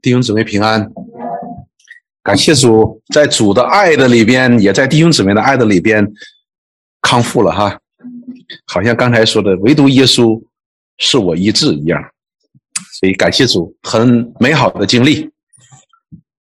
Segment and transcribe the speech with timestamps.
[0.00, 0.90] 弟兄姊妹平安，
[2.22, 6.06] 感谢主，在主的爱的里边，也在弟兄姊妹的爱的里边
[7.02, 7.78] 康复了哈。
[8.66, 10.40] 好像刚才说的，唯独耶稣
[10.98, 12.00] 是我医治一样，
[13.00, 15.30] 所以感谢主，很美好的经历。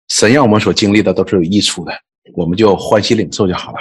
[0.08, 1.92] 神让我们所经历的都是有益处的，
[2.34, 3.78] 我们就欢喜领受就好了。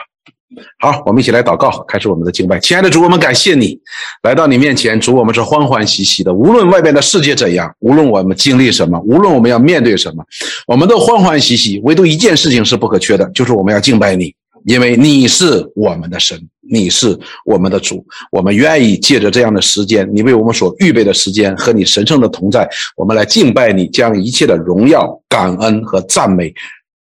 [0.80, 2.60] 好，我们一起来祷告，开始我们的敬拜。
[2.60, 3.80] 亲爱的主，我们感谢你
[4.24, 6.34] 来到你面前，主，我们是欢欢喜喜的。
[6.34, 10.24] 无论外边的世界怎样，无论我们经历什么，无论我们要面对什么，
[10.68, 11.80] 我们都欢欢喜喜。
[11.84, 14.34] 唯独一件事情是不可缺的，就是我们要敬拜你，
[14.66, 16.38] 因为你是我们的神，
[16.70, 18.06] 你是我们的主。
[18.30, 26.54] 我们愿意借着这样的时间，你为我们所预备的时间和你神圣的同在，我们来敬拜你，将一切的荣耀、感恩和赞美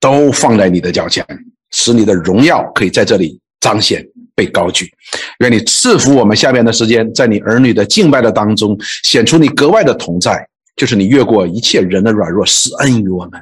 [0.01, 1.25] 都放在你的脚前。
[1.69, 4.01] 使你的荣耀可以在这里彰显、
[4.33, 4.89] 被高举。
[5.39, 13.33] 愿你赐福我们下边的时间，在你儿女的敬拜的当中，显出你格外的同在，就是你越过一切人的软弱，施恩于我们，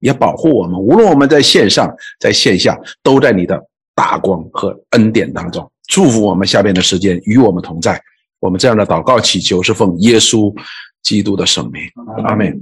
[0.00, 0.78] 也保护我们。
[0.78, 3.58] 无论我们在线上、在线下，都在你的
[3.94, 7.98] 大光和恩典当中，祝福我们下边的时间与我们同在。
[8.38, 10.54] 我们这样的祷告祈求是奉耶稣
[11.02, 11.82] 基督的圣名，
[12.26, 12.52] 阿门。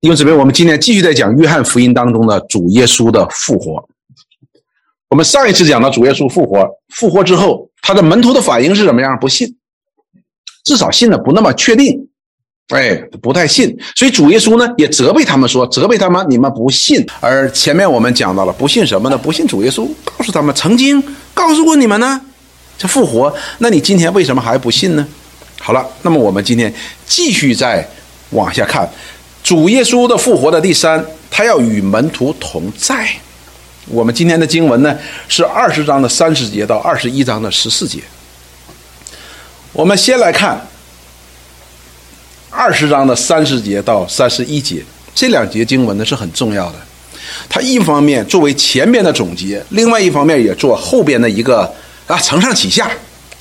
[0.00, 3.86] 弟兄姊妹，我们今天继续在讲约翰福音当中的主耶稣的复活。
[5.08, 9.16] 我们上一次讲到主耶稣复活，复活之后，他的门徒的反应是怎么样？
[9.20, 9.56] 不信，
[10.64, 12.08] 至少信的不那么确定，
[12.74, 13.78] 哎，不太信。
[13.94, 19.16] 所以主耶稣呢也责备他们说：“责备他们，你们不信。”而前面我们讲到了，不信什么呢？
[19.16, 21.00] 不信主耶稣，告诉他们曾经
[21.32, 22.20] 告诉过你们呢，
[22.76, 23.32] 这复活。
[23.58, 25.06] 那你今天为什么还不信呢？
[25.60, 26.74] 好了，那么我们今天
[27.06, 27.88] 继续再
[28.30, 28.90] 往下看。
[29.44, 33.08] 主耶稣的复活的第三，他要与门徒同在。
[33.88, 34.96] 我们今天的经文呢
[35.28, 38.00] 是二十章的三十节到二十一章的十四节。
[39.72, 40.66] 我们先来看
[42.50, 44.82] 二十章的三十节到三十一节，
[45.14, 46.74] 这两节经文呢是很重要的。
[47.48, 51.72] 它一方面作为前面的总结，另外一方面也做后边的一个
[52.06, 52.90] 啊承上启下、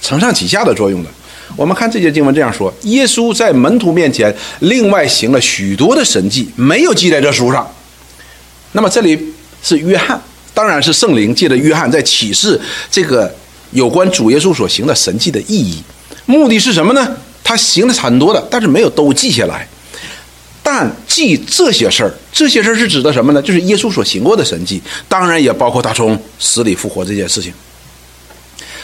[0.01, 1.09] 承上启下的作用的。
[1.55, 7.67] 我们看这节经文这样说：耶稣在门徒面前另外行了许多的神迹，没有记在这书上。
[8.73, 10.21] 那么这里是约翰，
[10.55, 13.31] 当然是圣灵借着约翰在启示这个
[13.71, 15.83] 有关主耶稣所行的神迹的意义。
[16.25, 17.15] 目的是什么呢？
[17.43, 19.67] 他行的很多的，但是没有都记下来。
[20.63, 23.41] 但记这些事儿，这些事儿是指的什么呢？
[23.41, 27.53] 就是耶稣所行过的神迹，当然也包括他从死里复活这件事情。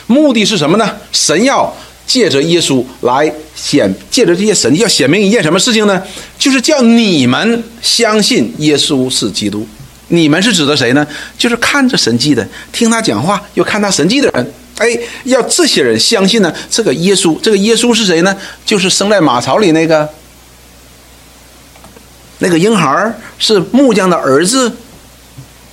[0.05, 0.97] 目的是什么呢？
[1.11, 1.73] 神要。
[2.07, 6.01] 借着耶稣来显，借着这些神迹要显明一件什么事情呢？
[6.38, 9.65] 就是叫你们相信耶稣是基督。
[10.11, 11.05] 你们是指的谁呢？
[11.38, 14.53] 就是看着神迹的，听他讲话又看他神迹的人。
[14.77, 16.53] 哎，要这些人相信呢？
[16.69, 18.35] 这个耶稣，这个耶稣是谁呢？
[18.66, 20.07] 就是生在马槽里那个
[22.39, 24.71] 那个婴孩，是木匠的儿子。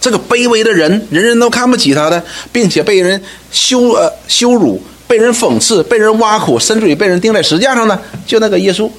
[0.01, 2.23] 这个卑微的人，人人都看不起他的，
[2.53, 4.83] 并且被人羞呃羞辱。
[5.09, 7.99] 被人讽刺，被人挖苦，甚至于被人钉在石架上呢？
[8.27, 8.91] 就那个耶稣，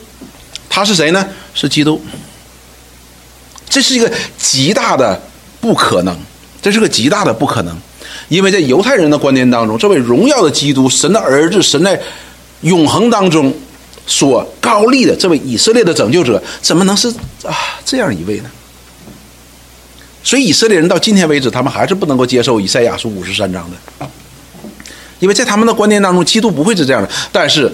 [0.67, 1.23] 他是谁呢？
[1.53, 2.03] 是基督。
[3.69, 5.21] 这是一个极大的
[5.59, 6.17] 不可能，
[6.61, 7.75] 这是个极大的不可能，
[8.27, 11.99] 因为在犹太人的观念当中，这位荣耀的基督，神的儿子，神在
[12.61, 13.53] 永恒当中
[14.05, 17.07] 所高立的这位以色列的拯救者，怎么能是
[17.43, 17.55] 啊
[17.85, 18.49] 这样一位呢？
[20.23, 24.07] 所以以色列人到今天为止，他们还是不能够接受以赛亚书五十三章的。
[25.19, 27.09] 因为在他们的观念当中，基督不会是这样的。
[27.31, 27.71] 但是，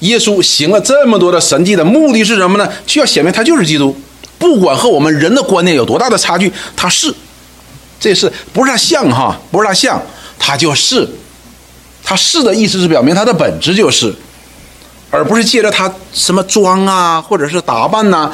[0.00, 2.70] 耶稣行了这么多的神迹的目的是什么呢？
[2.86, 3.96] 就要显明他就是基督。
[4.38, 7.14] 不管和我们人的观念有多大的差距，他是，
[7.98, 9.38] 这是不是他像哈？
[9.50, 10.00] 不是他像，
[10.38, 11.08] 他就是。
[12.04, 14.14] 他是的意思是表明他的本质就是，
[15.10, 18.32] 而不是借着他什么装啊，或者是打扮呐、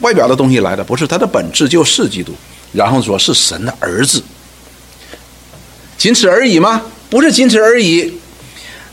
[0.00, 0.84] 外表的东西来的。
[0.84, 2.32] 不是他的本质就是基督。
[2.70, 4.22] 然后说是神的儿子，
[5.96, 6.82] 仅此而已吗？
[7.08, 8.12] 不是仅此而已，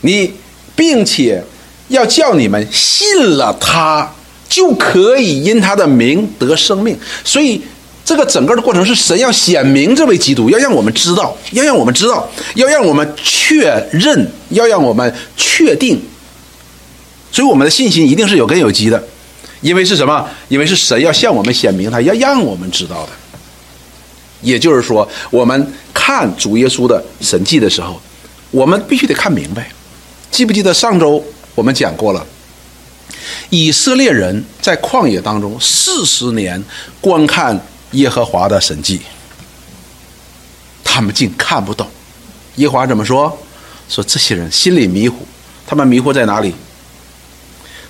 [0.00, 0.32] 你
[0.74, 1.44] 并且
[1.88, 4.10] 要叫你们信了他，
[4.48, 6.98] 就可以因他的名得生命。
[7.24, 7.60] 所以
[8.04, 16.00] 这个整个的过程是神要显明这位基督，要让我们知道，要让我们知道，要让我们确认，要让我们确定。
[17.32, 19.02] 所以我们的信心一定是有根有基的，
[19.60, 20.28] 因为是什么？
[20.48, 23.08] 因为是神要向我们显明他，要让我们知道的。
[24.42, 28.00] 也就是说，我们看主耶稣的神迹的时候。
[28.52, 29.68] 我们必须得看明白，
[30.30, 31.22] 记不记得上周
[31.56, 32.24] 我们讲过了？
[33.50, 36.62] 以色列人在旷野当中四十年
[37.00, 37.60] 观看
[37.92, 39.00] 耶和华的神迹，
[40.84, 41.86] 他们竟看不懂。
[42.56, 43.32] 耶和华怎么说？
[43.88, 45.26] 说这些人心里迷糊，
[45.66, 46.54] 他们迷糊在哪里？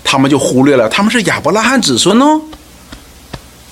[0.04, 2.40] 他们就忽略了他们是亚伯拉罕子孙哦，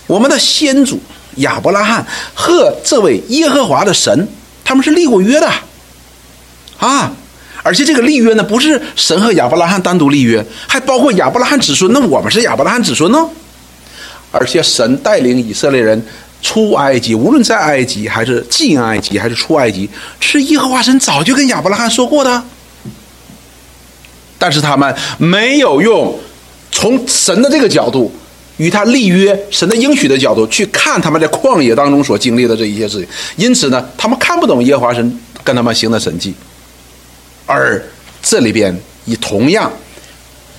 [0.06, 1.00] 我们的先祖
[1.36, 4.28] 亚伯拉罕和这位耶和华的神，
[4.64, 5.48] 他们是立过约的
[6.78, 7.12] 啊！
[7.64, 11.90] 而且这个立约呢，不是神和亚伯拉罕单独立约，还包括亚伯拉罕子孙。
[11.94, 13.26] 那我们是亚伯拉罕子孙呢？
[14.30, 16.00] 而且神带领以色列人
[16.42, 19.88] 出埃及，无论在埃及还是进埃及还是出埃及，
[20.20, 22.42] 是耶和华神早就跟亚伯拉罕说过的。
[24.38, 26.18] 但是他们没有用
[26.70, 28.12] 从神的这个角度
[28.58, 36.34] 与他立约、神的应许的角度去看他们在旷野当中所经历的这一些事情，因此呢，他们看不懂耶和华神跟他们行的神迹。
[37.46, 37.82] 而
[38.22, 39.72] 这里边以同样，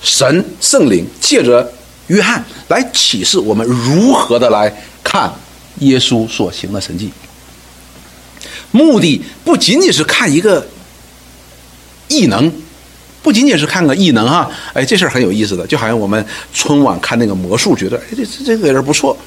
[0.02, 1.72] 神圣灵借着
[2.06, 4.72] 约翰来启示我们如何的来
[5.02, 5.32] 看
[5.78, 7.10] 耶稣所行的神迹，
[8.70, 10.66] 目的不仅仅是看一个
[12.08, 12.52] 异能。
[13.22, 16.24] 不仅仅是看个异能哈，哎，这事儿很有意思的，就好像我们
[16.54, 19.18] 春晚看那个魔术，觉得哎这这这个人不错。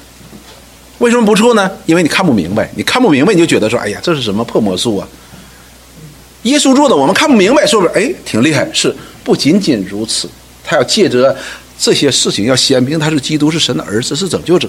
[1.00, 1.70] 为什么不错呢？
[1.84, 5.06] 因为你看不明白，你看不明白你就觉得说，哎呀，这是什么破魔术啊？
[6.42, 7.88] 耶稣做的我们看不明白，是不是？
[7.94, 8.68] 哎，挺厉害。
[8.72, 10.28] 是不仅仅如此，
[10.64, 11.36] 他要借着
[11.78, 14.68] 这些事情，要显明他是基督，是神的儿子，是拯救者，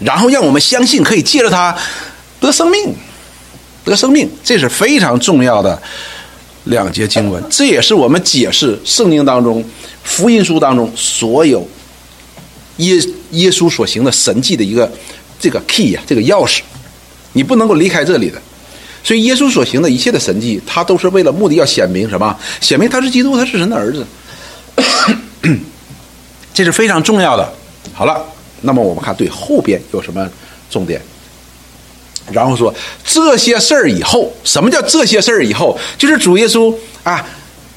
[0.00, 1.76] 然后让我们相信，可以借着他
[2.40, 2.92] 得生命，
[3.84, 5.80] 得生命，这是非常重要的。
[6.64, 9.64] 两节经文，这也是我们解释圣经当中、
[10.02, 11.66] 福音书当中所有
[12.76, 12.94] 耶
[13.30, 14.90] 耶稣所行的神迹的一个
[15.40, 16.60] 这个 key 呀，这个钥匙，
[17.32, 18.42] 你不能够离开这里的。
[19.08, 22.38] 所以，耶稣所行的一切的神迹，他都是为了目的要显明什么？
[22.60, 24.06] 显明他是基督，他是神的儿子。
[26.52, 27.50] 这是非常重要的。
[27.94, 28.22] 好了，
[28.60, 30.28] 那么我们看对后边有什么
[30.68, 31.00] 重点？
[32.30, 35.78] 然后说这些事儿以后，什么叫这些事儿以后？
[35.96, 37.26] 就是主耶稣啊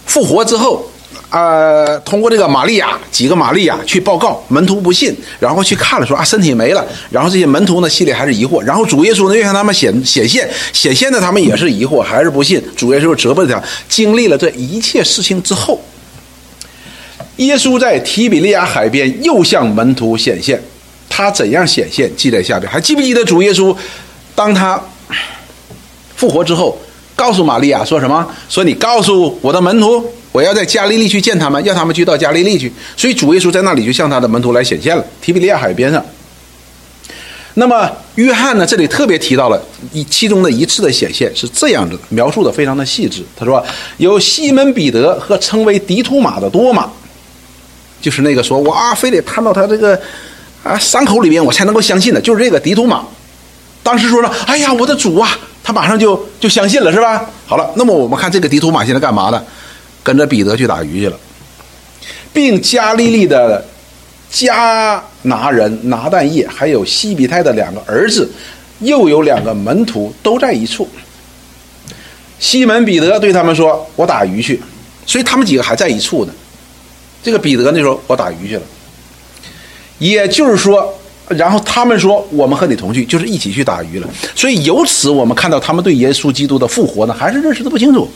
[0.06, 0.91] 复活之后，
[1.32, 13.64] 呃，通过这个玛利亚几个玛利亚去报告，门徒不信，然后去看了，说啊身体没了，然后这些门徒呢心里还是疑惑，然后主耶稣呢又向他们显显现， 显现的他们也是疑惑，还是不信，主耶稣责备他。
[13.88, 15.80] 经历了这一切事情之后，
[17.38, 20.62] 耶稣在提比利亚海边又向门徒显现，
[21.08, 23.74] 他怎样显现记在下边，还记不记得主耶稣？
[24.36, 24.82] 当他
[26.18, 26.78] 复活之后，
[27.16, 28.28] 告诉玛利亚说什么？
[28.50, 32.72] 说你告诉我的门徒，我要在加利利去见他们，要他们去到加利利去。
[32.96, 36.04] 所以主耶稣在那里就向他的门徒来显现了，提比利亚海边上。
[37.56, 38.66] 那么约翰呢？
[38.66, 39.62] 这里特别提到了
[39.92, 43.22] 一其中的一次的显现是这样子的，描述的非常的细致。
[43.36, 43.62] 他说
[43.98, 46.90] 有西门彼得和称为迪图马的多马，
[48.02, 50.00] 就是那个说我啊，非得看到他这个
[50.64, 53.04] 啊伤口里边我才能够相信的，就是这个迪图马。
[53.84, 55.38] 当时说了，哎呀，我的主啊！
[55.64, 57.30] 他马上就就相信了，是吧？
[57.46, 59.44] 好了，那么我们看这个迪图马现在干嘛呢？
[60.04, 61.18] 跟着彼得去打鱼去了，
[62.34, 63.64] 并加利利的
[64.30, 68.30] 加拿人拿旦叶，还有西比泰的两个儿子，
[68.80, 70.88] 又有两个门徒都在一处。
[72.40, 74.60] 西门彼得对他们说：“我打鱼去。”
[75.06, 76.34] 所以他们几个还在一处呢。
[77.22, 78.62] 这个彼得那时候我打鱼去了，
[80.00, 80.94] 也就是说。
[81.28, 88.10] 然后他们说：“我们和你同去，就是一起去打鱼了。”所以由此我们看到他们对耶稣基督的复活呢，还是认识的不清楚。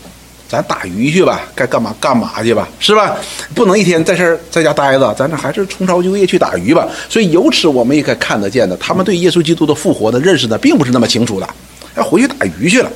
[0.48, 3.18] 咱打鱼去吧，该干嘛干嘛去吧，是吧？
[3.54, 6.88] 不能一天在这儿在家待着，咱这还是重操旧业去打鱼吧。
[7.10, 11.50] 所以由此我们也可以看得见的，他们对耶稣基督的复活的认识呢，并不是那么清楚的，
[11.98, 12.90] 要回去打鱼去了。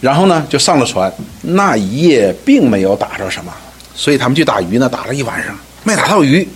[0.00, 3.52] 然后呢，就上了船，那一夜并没有打着什么，
[3.94, 6.48] 所以他们去打鱼呢，打了一晚上没打到鱼。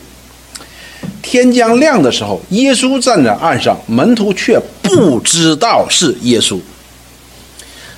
[1.23, 6.61] 天将亮的时候，耶稣站在岸上，门徒却不知道是耶稣。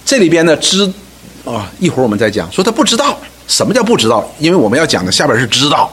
[0.09, 0.91] 这里边呢，知
[1.45, 2.50] 啊，一会儿我们再讲。
[2.50, 3.15] 说他不知道，
[3.47, 4.27] 什么叫不知道？
[4.38, 5.93] 因为我们要讲的下边是知道。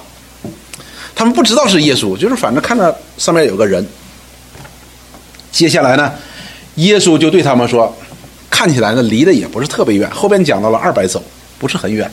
[1.13, 3.85] 他们不知道是耶稣，就是反正看到上面有个人。
[5.51, 6.13] 接下来呢，
[6.75, 7.93] 耶稣就对他们说
[8.49, 10.09] ：“看起来呢，离得也不是特别远。
[10.11, 11.21] 后边讲到了二百走，
[11.59, 12.09] 不是很远。”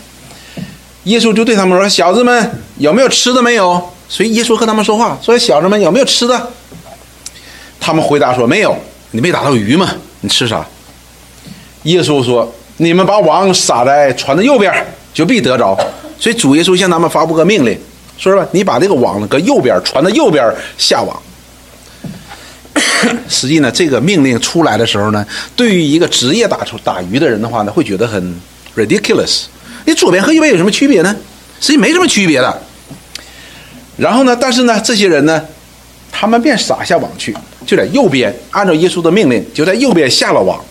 [1.04, 3.80] 耶稣就对他们说：“小子们，有没有吃的没有？”
[4.10, 6.50] 所以耶稣和他们说话，说：“小子们有没有吃的？”
[7.78, 8.76] 他们回答说：“没有。”
[9.14, 9.88] 你没打到鱼吗？
[10.20, 10.66] 你吃啥？
[11.84, 14.72] 耶稣说：“你们把网撒在船的右边，
[15.12, 15.76] 就必得着。”
[16.18, 17.76] 所以主耶稣向他们发布个命令，
[18.16, 18.46] 说是吧？
[18.52, 20.44] 你把这个网搁右边，船的右边
[20.78, 21.20] 下网。
[23.28, 28.40] 实际呢，这个命令出来的时候呢，对于一个职业打出打鱼的人的话呢，会觉得很
[28.76, 29.42] ridiculous。
[29.84, 31.14] 你左边和右边有什么区别呢？
[31.60, 32.62] 实际没什么区别的。
[33.96, 34.36] 然后呢？
[34.40, 35.42] 但是呢，这些人呢，
[36.12, 37.36] 他们便撒下网去，
[37.66, 40.64] 就在右边，按照耶稣的命令，就在右边下了网，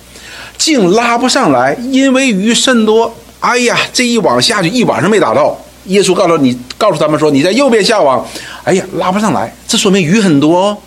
[0.62, 3.12] 竟拉不上来，因为鱼甚多。
[3.39, 8.24] 哎呀，这一网下去一晚上没打到，耶稣告诉你，告诉他们说你在右边下网，
[8.63, 10.77] 哎呀，拉不上来，这说明鱼很多哦。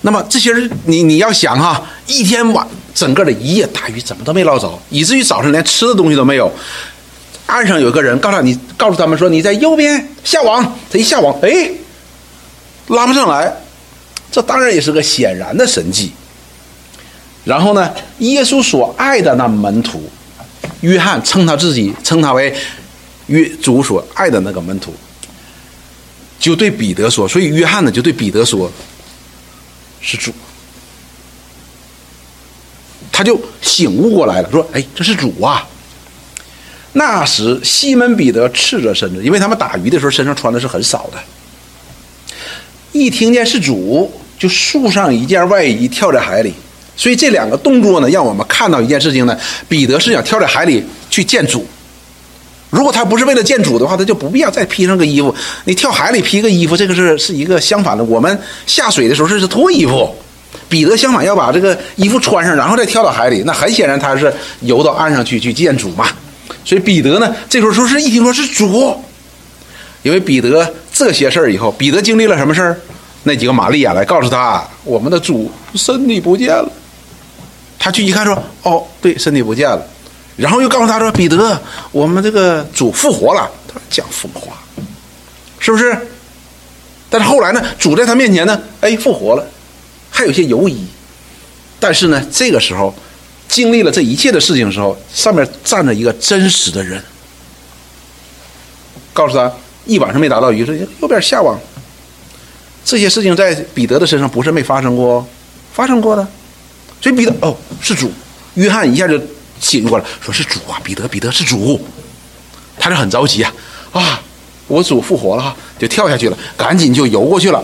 [0.00, 6.50] 那么这些人，你你要想哈，一天晚整个的一夜打鱼怎么都没捞着，以至于早上连吃的东西都没有。
[7.46, 11.70] 岸上有个人告诉你，告诉他们说你在右边下网，他一下网，哎，
[12.88, 13.54] 拉不上来，
[14.32, 16.12] 这当然也是个显然的神迹。
[17.50, 20.08] 然后呢，耶稣所爱的那门徒
[20.82, 22.54] 约翰称他自己称他为
[23.26, 24.94] 约主所爱的那个门徒，
[26.38, 28.70] 就对彼得说，所以约翰呢就对彼得说。
[30.00, 30.32] 是主，
[33.10, 35.68] 他就醒悟过来了，说：“哎，这是主啊！”
[36.94, 41.18] 那时西门彼得赤着身子，因为他们打鱼的时候身上穿的是很少的。
[42.92, 46.54] 一听见是主，就束上一件外衣，跳在海里。
[47.00, 49.34] 所以这两个动作呢，让我们看到一件事情呢：
[49.66, 51.66] 彼得是想跳在海里去见主。
[52.68, 55.34] 如果他不是为了见主的话，他就不必要再披上个衣服。
[55.64, 58.04] 你跳海里披个衣服，这个是是一个相反的。
[58.04, 60.14] 我们下水的时候是是脱衣服，
[60.68, 63.42] 彼得相反要把这个衣服穿上，然后再跳到海里。
[63.46, 64.30] 那很显然他是
[64.60, 66.06] 游到岸上去去见主嘛。
[66.66, 68.94] 所以彼得呢，这时候说是一听说是主，
[70.02, 72.78] 因为彼得这些事儿以后，彼得经历了什么事儿？
[73.22, 76.70] 那几个玛利亚来告诉他，我们的主身体不见了。
[77.80, 79.82] 他去一看说，哦，对，身体不见了。
[80.36, 81.60] 然后又告诉他说：“彼得，
[81.92, 84.58] 我们这个主复活了。”他说：“讲疯话，
[85.58, 85.96] 是不是？”
[87.10, 89.44] 但是后来呢，主在他面前呢，哎，复活了，
[90.10, 90.86] 还有些犹疑。
[91.78, 92.94] 但是呢，这个时候
[93.48, 97.02] 经历了这一切的事情的时候，上面站着一个真实的人，
[99.12, 99.50] 告诉他
[99.86, 101.58] 一晚上没打到鱼，说右边下网。
[102.84, 105.26] 这些事情在彼得的身上不是没发生过，
[105.72, 106.26] 发生过的。
[107.00, 108.10] 所以彼得哦，是主。
[108.54, 109.20] 约翰一下就。
[109.60, 111.78] 醒过来，说是主啊，彼得，彼得是主，
[112.78, 113.52] 他就很着急啊，
[113.92, 114.18] 啊，
[114.68, 117.62] 我主复活了哈，就跳下去了，赶紧就游过去了。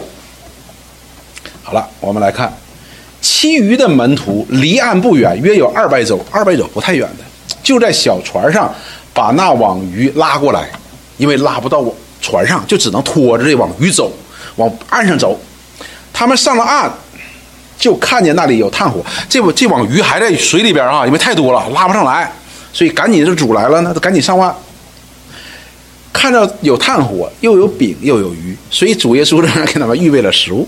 [1.63, 2.55] 好了，我们来看，
[3.23, 7.25] 其余的门徒离岸不远，约有二百走，二百走不太远的，
[7.63, 8.71] 就在小船上
[9.15, 10.69] 把那网鱼拉过来，
[11.17, 11.83] 因为拉不到
[12.21, 14.13] 船上，就只能拖着这网鱼走，
[14.57, 15.41] 往岸上走。
[16.13, 16.93] 他们上了岸。
[17.79, 22.33] 就看见那里有炭火，这不这网鱼还在水里边啊，因为太多了拉不上来，
[22.73, 24.55] 所以赶紧就主来了，那赶紧上岸。
[26.13, 30.67] 看到有炭火，又有饼，又有鱼，所以主耶稣呢给他们预备了食物。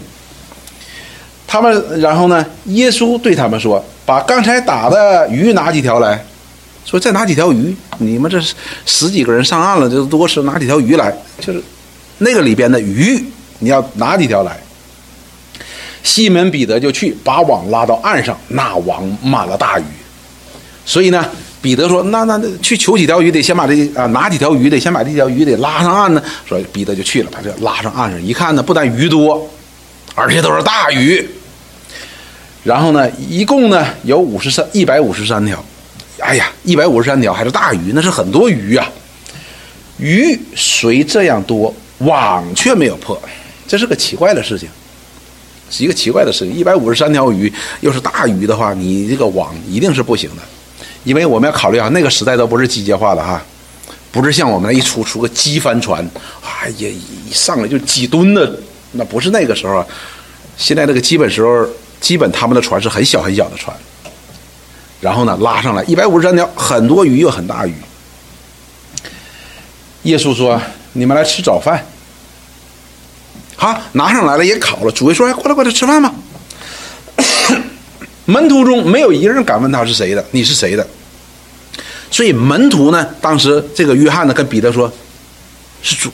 [1.47, 6.23] 他们然后呢，耶稣对他们说：“把刚才打的鱼拿几条来，
[6.85, 7.75] 说再拿几条鱼。
[7.97, 8.39] 你们这
[8.85, 11.11] 十几个人上岸了，就多吃拿几条鱼来，
[11.41, 11.63] 就是
[12.19, 13.25] 那个里边的鱼，
[13.61, 14.61] 你要拿几条来。”
[16.09, 19.85] 西门彼得就去把网拉到岸上，那网满了大鱼。
[20.87, 21.23] 所以呢，
[21.61, 29.47] 彼得说：“那那那去求几条鱼，得先把这啊拿几条鱼，得先把这条鱼得拉上岸呢。”说彼得就去了，把这拉上岸上一看呢，不但鱼多，
[30.15, 31.29] 而且都是大鱼。
[32.65, 35.63] 然后呢，一共呢有五十三一百五十三条。
[36.21, 38.89] 哎呀，一百五十三条还是大鱼，那是很多鱼啊。
[39.99, 43.21] 鱼虽这样多，网却没有破，
[43.67, 44.69] 这是个奇怪的事情。
[45.71, 50.43] 是一个奇怪的事情，一百五十三条鱼，又是大鱼的话，你这个网一定是不行的，
[51.05, 53.43] 因为我们要考虑啊，那个时代都不是机械化的哈，
[54.11, 56.03] 不是像我们那一出出个机帆船，
[56.43, 58.59] 啊也一上来就几吨的，
[58.93, 59.87] 那不是那个时候啊，
[60.57, 61.67] 现在这个基本时候，
[62.01, 63.77] 基本他们的船是很小很小的船，
[65.01, 67.75] 然后呢拉上来一百五十三条，很多鱼又很大鱼，
[70.05, 70.61] 耶稣说
[70.95, 71.85] ：“你们来吃早饭。”
[73.61, 74.93] 好，拿上来了，也烤了。
[74.93, 76.15] 主位说：“哎，过来，过来吃饭吧。
[78.25, 80.87] ”门徒中没有一个人敢问他是谁的，你是谁的？
[82.09, 84.91] 所以门徒呢，当时这个约翰呢，跟彼得说
[85.83, 86.09] ：“是主。”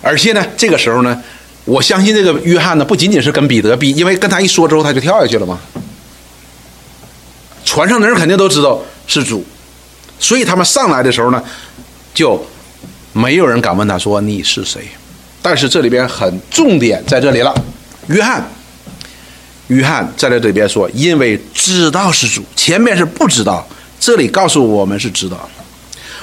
[0.00, 1.22] 而且呢，这个时候呢，
[1.66, 5.60] 我相信这个约翰呢，不仅仅是跟彼得比，因为跟他一说之后，他就跳下去了嘛。
[7.66, 9.44] 船上的人肯定都知道是主，
[10.18, 11.44] 所以他们上来的时候呢，
[12.14, 12.42] 就
[13.12, 14.88] 没有人敢问他说：“你是谁？”
[15.42, 17.54] 但是这里边很重点在这里了，
[18.08, 18.46] 约翰，
[19.68, 23.66] 约翰在这里边说，因为知道是主，前面是不知道，
[23.98, 25.48] 这里告诉我们是知道，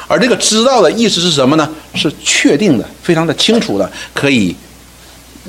[0.08, 1.68] 而这个知道的意思是什么呢？
[1.96, 4.56] 是确定的，非常的清楚的，可以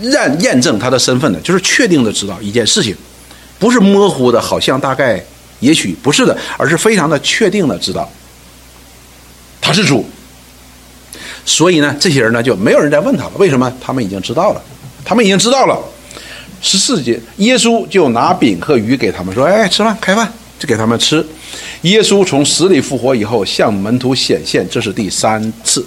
[0.00, 2.96] 验验证他的身份的，就是确定的知道一件事情，
[3.58, 5.22] 不是模糊的，好像大概
[5.60, 8.10] 也许不是的，而是非常的确定的知道，
[9.60, 10.08] 他是主。
[11.48, 13.32] 所以呢，这些人呢就没有人再问他了。
[13.38, 13.72] 为什么？
[13.80, 14.62] 他们已经知道了，
[15.02, 15.82] 他们已经知道了。
[16.60, 21.24] 十四节，耶稣就拿饼和鱼给他们说：“哎，吃饭，开饭。”就给他们吃。
[21.82, 25.86] 耶稣从死里复活以后向门徒显现，这是第三次。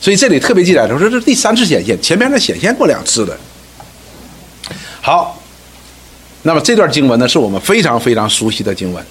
[0.00, 3.38] 所以这里特别记载说，这是第三次显现，前面呢显现过两次的。
[5.02, 5.40] 好，
[6.42, 9.04] 那么这段经文呢，是我们非常非常熟悉的经文。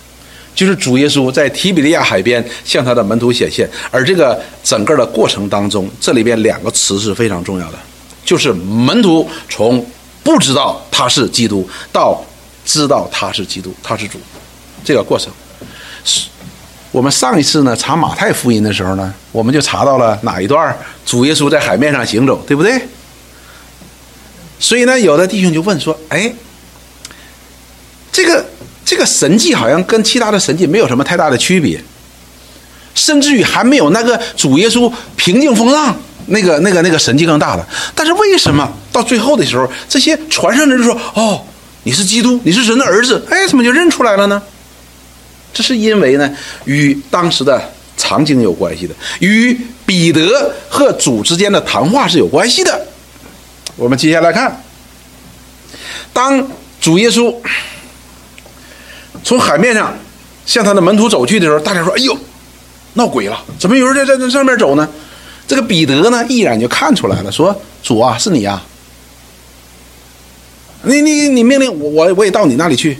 [0.60, 7.80] 就是主耶稣在提比利亚海边向他的门徒显现，而这个整个的过程当中，这里边两个词是非常重要的，
[8.26, 9.90] 就是门徒从
[10.22, 12.22] 不知道他是基督到
[12.66, 14.20] 知道他是基督，他是主，
[14.84, 15.32] 这个过程。
[16.04, 16.28] 是
[16.92, 22.82] 我们上一次呢查马太福音的时候呢，我们就查到了哪一段主耶稣在海面上行走，对不对？
[24.60, 26.34] 所以呢，有的弟兄就问说：“哎，
[28.12, 28.46] 这个。”
[28.90, 31.80] 这个神迹好像跟其他的神迹没有什么太大的区别，
[32.96, 37.64] 甚至于还没有那个主耶稣平静风浪那个、那个、那个神迹更大的。
[37.94, 41.46] 但是为什么到最后的时候，这些传上的人说：“哦，
[41.84, 44.42] 你是基督，你是神的儿子。”哎，怎么就认出来了呢？
[45.54, 47.62] 这是因为呢，与当时的
[47.96, 49.56] 场景有关系的，与
[49.86, 52.88] 彼得和主之间的谈话是有关系的。
[53.76, 54.64] 我们接下来看，
[56.12, 56.50] 当
[56.82, 57.32] 主耶稣。
[59.24, 59.94] 从海面上
[60.46, 62.18] 向他的门徒走去的时候，大家说：“哎呦，
[62.94, 63.40] 闹鬼了！
[63.60, 64.88] 怎么有人在在这上面走呢？”
[65.48, 68.62] 这个彼得呢，一眼就看出来了，说：“主啊，是你呀！
[70.84, 72.98] 你你你命令我，我我也到你那里去。”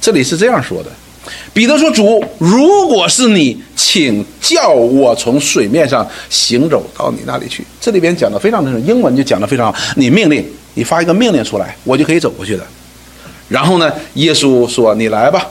[0.00, 0.90] 这里是这样说的。
[1.52, 9.78] 彼得说：“主，如果是你，请叫我从水面上行走到你那里去。”这里边讲的非常的英文就讲的非常好。
[9.96, 12.66] 你命令，你发一个命令出来，我就可以走过去的。
[13.48, 13.92] 然后呢？
[14.14, 15.46] 耶稣说：“你来吧。”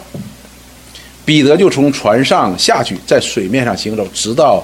[1.26, 4.64] 彼得就从船上下去，在水面上行走，直到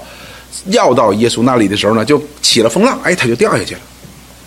[0.66, 3.82] 要到耶稣那里的时候呢，就起了风浪，哎，他就掉下去了。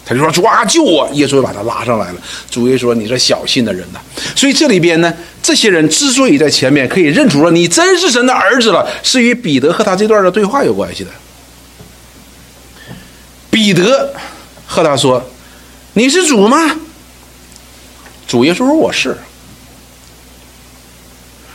[0.07, 2.19] 他就说：“主啊，救我！”耶稣就把他拉上来了。
[2.51, 3.99] 主耶稣说：“你这小心的人呐！”
[4.37, 5.13] 所以这里边呢，
[5.43, 11.11] 这些人之所以在前面可以认出了你真是神的儿子了，是与彼得和他这段的对话有关系的。
[13.51, 14.13] 彼得
[14.67, 15.25] 和他说
[15.95, 16.77] ：“你是主吗？”
[18.27, 19.17] 主耶稣说：“我是。”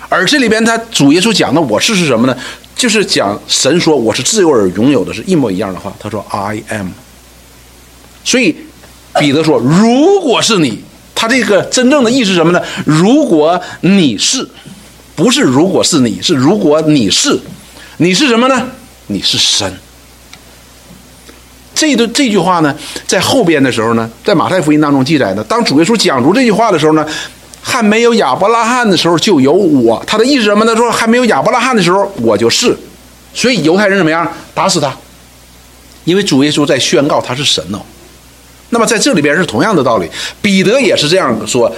[0.10, 2.36] 而这里边他主耶稣讲的“我是”是什么呢？
[2.76, 5.94] 就是讲神说我是自由而拥有的，是一模一样的话。
[6.00, 6.88] 他说：“I am。”
[8.24, 8.56] 所以
[9.20, 10.82] 彼得说：“如果是你，
[11.14, 12.62] 他这个真正的意思是什么呢？
[12.86, 14.48] 如果你是，
[15.16, 17.40] 不是如果是你是如果你是，
[17.98, 18.72] 你是什么呢？
[19.08, 19.78] 你是神。”
[21.80, 22.76] 这段这句话呢，
[23.08, 27.08] 在后边的时候呢，在马太福音当中记载呢，当主耶稣讲出这句话的时候呢，
[27.62, 30.04] 还没有亚伯拉罕的时候就有我。
[30.06, 30.76] 他的意思什么呢？
[30.76, 32.76] 说还没有亚伯拉罕的时候我就是，
[33.34, 34.94] 所以犹太人怎么样打死他？
[36.04, 37.80] 因为主耶稣在宣告他是神哦。
[38.72, 40.10] 那么在这里边是同样的道理，
[40.42, 41.74] 彼得也是这样说：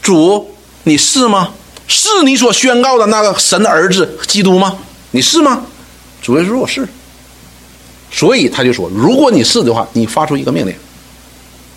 [0.00, 1.50] 主，你是吗？
[1.86, 4.78] 是你所宣告的那个神的儿子基督吗？
[5.10, 5.64] 你是吗？
[6.22, 6.88] 主耶稣说我是。
[8.10, 10.74] 所以他就说：“如果你是的话，你发出一个命令。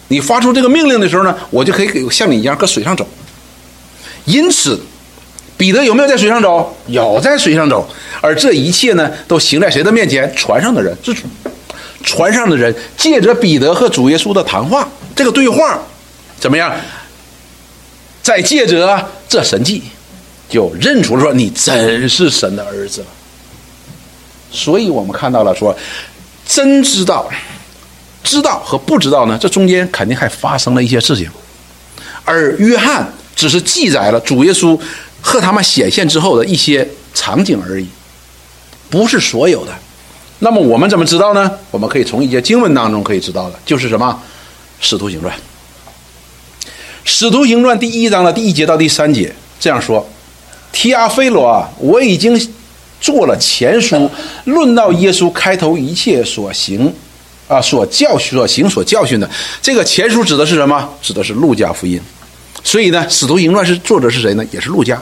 [0.07, 3.07] 你发出这个命令的时候呢，我就可以给像你一样搁水上走。
[4.25, 4.79] 因此，
[5.57, 6.75] 彼得有没有在水上走？
[6.87, 7.87] 有在水上走。
[8.21, 10.33] 而这一切呢，都行在谁的面前？
[10.35, 11.13] 船上的人，这
[12.03, 15.79] 船上的人借着彼得和主耶稣的谈话，这个对话
[16.39, 16.73] 怎么样？
[18.21, 19.83] 再借着这神迹，
[20.49, 23.07] 就认出了说你真是神的儿子了。
[24.51, 25.75] 所以我们看到了说。”
[26.45, 27.29] 真知道，
[28.23, 29.37] 知道和不知道呢？
[29.39, 31.29] 这中间肯定还发生了一些事情，
[32.25, 34.77] 而约翰只是记载了主耶稣
[35.21, 37.87] 和他们显现之后的一些场景而已，
[38.89, 39.71] 不是所有的。
[40.39, 41.51] 那么我们怎么知道呢？
[41.69, 44.21] 我们可以从一些经文当中可以知道的，就是什么？
[44.85, 45.33] 《使徒行传》。
[47.05, 50.07] 《使徒行传》第一章的第一节到第三节这样说
[50.73, 52.37] ：“提阿非罗啊，我已经。”
[53.01, 54.09] 做了前书，
[54.45, 56.93] 论到耶稣开头一切所行，
[57.47, 59.29] 啊，所教训、所行、所教训的
[59.61, 60.87] 这个前书指的是什么？
[61.01, 61.99] 指的是路加福音。
[62.63, 64.45] 所以呢，使徒行传是作者是谁呢？
[64.51, 65.01] 也是路加。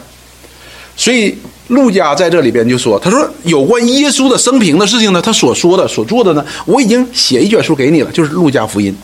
[0.95, 8.95] 所以路加在这里边就说：“他说有关耶稣的生平的事情呢，他所说的、所做的呢，我已经写一卷书给你了，就是路加福音。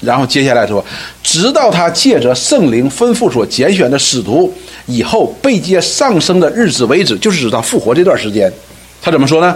[0.00, 0.84] 然后接下来说，
[1.22, 4.52] 直到他借着圣灵吩咐所拣选的使徒。”
[4.90, 8.50] 以后被接上升的日子为止，就是指他复活这段时间。
[9.02, 9.54] 他怎么说呢？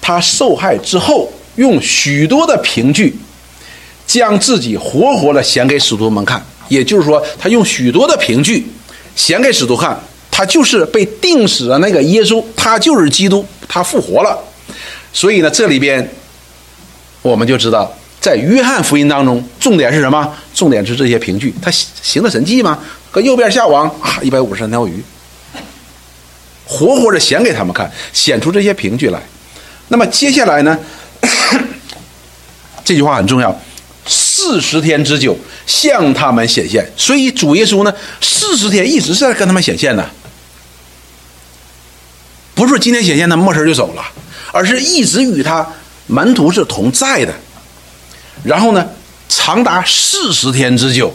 [0.00, 3.18] 他受害之后，用许多的凭据，
[4.06, 6.40] 将自己活活的显给使徒们看。
[6.68, 8.70] 也就是说，他用许多的凭据
[9.16, 9.98] 显给使徒看，
[10.30, 14.38] 他就是被定死的那个耶稣，他就是基督，他复活了。
[15.12, 16.08] 所以呢，这里边
[17.20, 17.92] 我们就知道。
[18.28, 20.36] 在约翰福音当中，重点是什么？
[20.52, 21.54] 重点是这些凭据。
[21.62, 22.78] 他行的神迹吗？
[23.10, 25.02] 搁右边下网啊，一百五十三条鱼，
[26.66, 29.18] 活活的显给他们看，显出这些凭据来。
[29.88, 30.78] 那么接下来呢？
[32.84, 33.58] 这句话很重要，
[34.06, 35.34] 四十天之久
[35.66, 36.86] 向他们显现。
[36.98, 40.06] 所以主耶稣呢，四十天一直在跟他们显现的，
[42.54, 44.02] 不是今天显现他没事就走了，
[44.52, 45.66] 而是一直与他
[46.08, 47.32] 门徒是同在的。
[48.44, 48.88] 然后呢，
[49.28, 51.14] 长达四十天之久。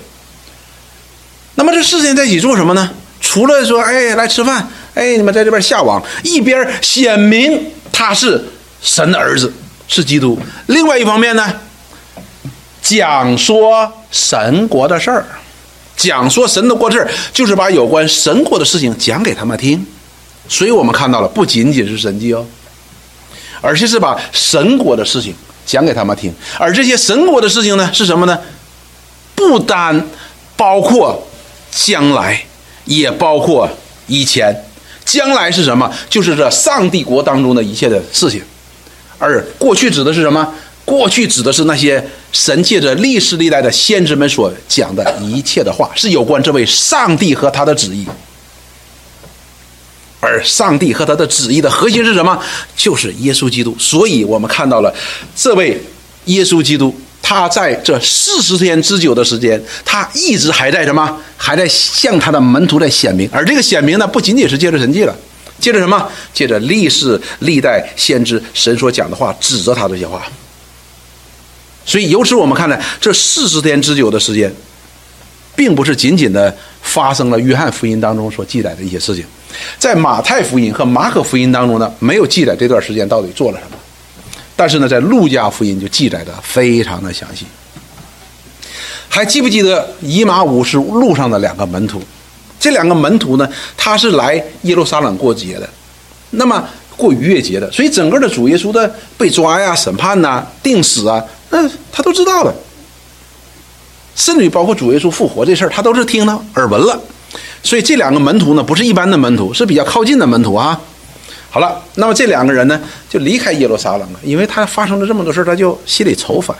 [1.55, 2.89] 那么这四十天在一起做什么呢？
[3.21, 8.43] 除了说，哎，来吃饭，哎，你们在这边下网，一边显明他是
[8.81, 9.51] 神的儿子，
[9.87, 10.37] 是基督。
[10.67, 11.53] 另外一方面呢，
[12.81, 15.25] 讲说神国的事儿，
[15.95, 19.85] 讲说神的国事儿，就是把有关神国的事情讲给他们听。
[20.49, 22.45] 所以我们看到了，不仅仅是神迹哦，
[23.61, 25.33] 而且是把神国的事情
[25.65, 26.33] 讲给他们听。
[26.57, 28.39] 而这些神国的事情呢，是什么呢？
[29.35, 30.07] 不单
[30.55, 31.27] 包括。
[31.75, 32.39] 将来
[32.85, 33.67] 也包括
[34.05, 34.55] 以前，
[35.03, 35.91] 将来是什么？
[36.07, 38.43] 就是这上帝国当中的一切的事情，
[39.17, 40.53] 而过去指的是什么？
[40.85, 48.05] 过去指的是那些神借着历史历代的先知们所讲的一切的话，是有关这位上帝和他的旨意。
[50.23, 52.41] 而上帝和他的旨意的核心是什么？
[52.75, 53.75] 就是耶稣基督。
[53.77, 54.93] 所以我们看到了
[55.35, 55.79] 这位
[56.25, 56.95] 耶稣基督。
[57.25, 61.17] 他在这四十天之久的时间，他一直还在什么？
[61.37, 63.29] 还在向他的门徒在显明。
[63.31, 65.15] 而这个显明呢，不仅仅是借着神迹了，
[65.57, 66.05] 借着什么？
[66.33, 70.21] 借着历史历代先知神所讲的话，指着他这些话。
[71.85, 74.53] 所以由此我们看呢，这四十天之久的时间，
[75.55, 79.23] 并不是仅仅的发生了约翰福音当中所记载的一些事情，
[79.77, 83.77] 在马太福音和马可福音当中呢，没有记载这段时间到底做了什么。
[84.55, 87.45] 但是呢，在路加福音就记载的非常的详细。
[89.09, 92.01] 还记不记得以马五是路上的两个门徒？
[92.59, 95.69] 这两个门徒呢，他是来耶路撒冷过节的，
[96.31, 96.63] 那么
[96.95, 102.53] 过逾越节的，所以整个的主耶稣的被抓呀、审判呐、定死啊，那他都知道了。
[104.15, 106.99] 甚至于包括主耶稣复活这事儿，他都是听到耳闻了。
[107.63, 110.79] 所以这两个门徒呢，不是一般的门徒，是比较靠近的门徒啊。
[111.49, 116.55] 好了，那么这两个人呢，就离开耶路撒冷了，因为他发生了这么多事他就心里愁烦，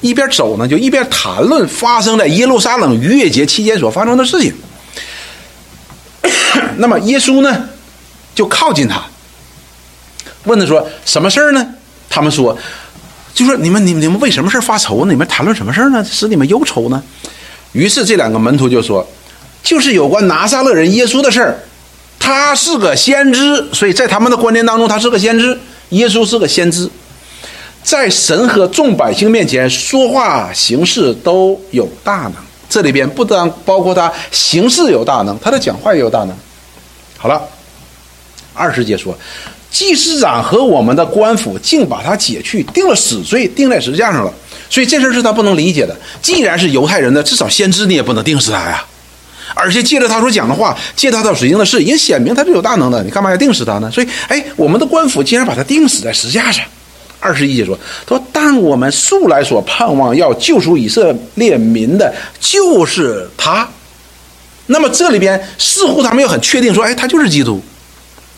[0.00, 4.52] 一边走呢，就一边谈论发生在耶路撒冷逾越节期间所发生的事情。
[6.78, 7.68] 那么耶稣呢，
[8.34, 9.02] 就靠近他，
[10.44, 11.66] 问他说：“什么事儿呢？”
[12.10, 12.58] 他们说
[13.34, 15.12] ：“就说你们、你们、你们为什么事发愁呢？
[15.12, 16.02] 你们谈论什么事呢？
[16.04, 17.02] 使你们忧愁呢？”
[17.72, 19.06] 于是这两个门徒就说
[19.62, 21.58] ：“就是有关拿撒勒人耶稣的事儿。”
[22.16, 25.58] 他是个先知，所以在他们的观念当中，他是个先知。
[25.90, 26.88] 耶稣是个先知，
[27.82, 32.34] 在神和众百姓面前说话行事都有大能。
[32.68, 36.34] 这里边不单包括他行事有大能，他的讲话也有大能。
[37.18, 37.40] 好了，
[38.54, 39.16] 二十节说，
[39.74, 44.32] 祭司长和我们的官府竟把他解去，定了死罪，钉在石架上了。
[44.70, 45.96] 所以这事儿是他不能理解的。
[46.22, 48.84] 既然是犹太人的，至少先知你也不能定死他呀。
[49.52, 53.02] 而且借着他所讲的话，借他所行的事，也显明他是有大能的。
[53.02, 53.90] 你干嘛要定死他呢？
[53.90, 56.64] 所以，哎，我们的官府竟然把他钉死在石架上。
[57.18, 63.68] 二十一节说：“他说，但我们素来所盼望要救赎以色列民的，就是他。
[64.66, 67.60] 那么这里边似乎他们又很确定说，哎，他就是基督，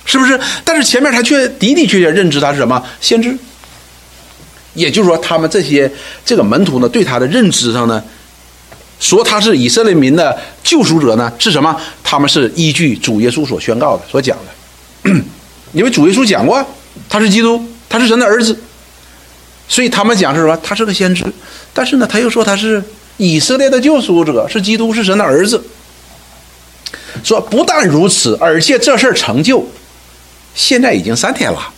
[0.07, 0.40] 是不是？
[0.64, 3.37] 但是前面他却的的确确认知他是什么先知。
[4.73, 5.90] 也就是说，他们这些
[6.25, 8.03] 这个门徒呢，对他的认知上呢。”
[8.99, 11.31] 说他是以色列民的救赎者呢？
[11.38, 11.79] 是什么？
[12.03, 15.12] 他们是依据主耶稣所宣告的、所讲的。
[15.75, 16.64] 因为主耶稣讲过，
[17.07, 18.59] 他是基督，他是神的儿子，
[19.69, 20.59] 所以他们讲是什么？
[20.62, 21.23] 他是个先知。
[21.75, 22.83] 但是呢，他又说他是
[23.19, 25.62] 以色列的救赎者，是基督，是神的儿子。
[27.23, 29.66] 说不但如此，而且这事儿成就，
[30.57, 31.73] 现在已经三天了，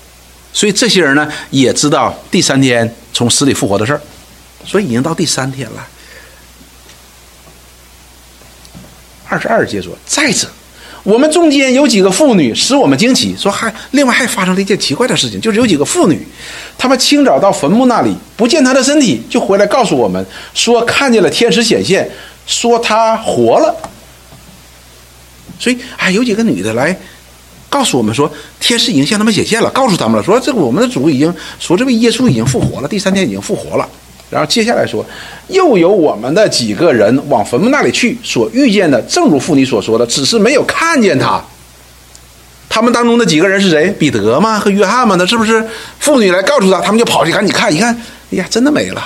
[0.52, 4.00] 所以这些人呢也知道第三天从死里复活的事儿，
[4.64, 5.86] 所以已经到第三天了。
[9.28, 10.48] 二十二节说：“再者，
[11.02, 16.26] 我们中间有几个妇女使我们惊奇，说还另外还发生了一件奇怪的事情，就是有几个妇女，
[16.78, 22.10] 她们清早到坟墓那里不见他的身体，就回来告诉我们说看见了天使显现，
[22.46, 23.76] 说他活了。
[25.58, 26.96] 所以啊，有几个女的来
[27.68, 33.88] 告诉我们说，天使已经向他们显现了，告诉他们了，说这个我们的主已经说这位耶稣已经复活了，第三天已经复活了。”
[34.30, 35.04] 然后接下来说，
[35.48, 41.42] 又有我们的几个人往坟墓那里去，所遇见的正如妇女所说的，只是没有看见他。
[42.68, 43.88] 他们当中的几个人是谁？
[43.98, 44.58] 彼得吗？
[44.58, 45.16] 和约翰吗？
[45.18, 45.66] 那是不是
[45.98, 47.94] 妇女来告诉他，他们就跑去赶紧看一看？
[48.30, 49.02] 哎呀，真的没了。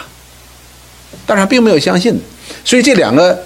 [1.24, 2.20] 但是并没有相信，
[2.64, 3.40] 所以这两个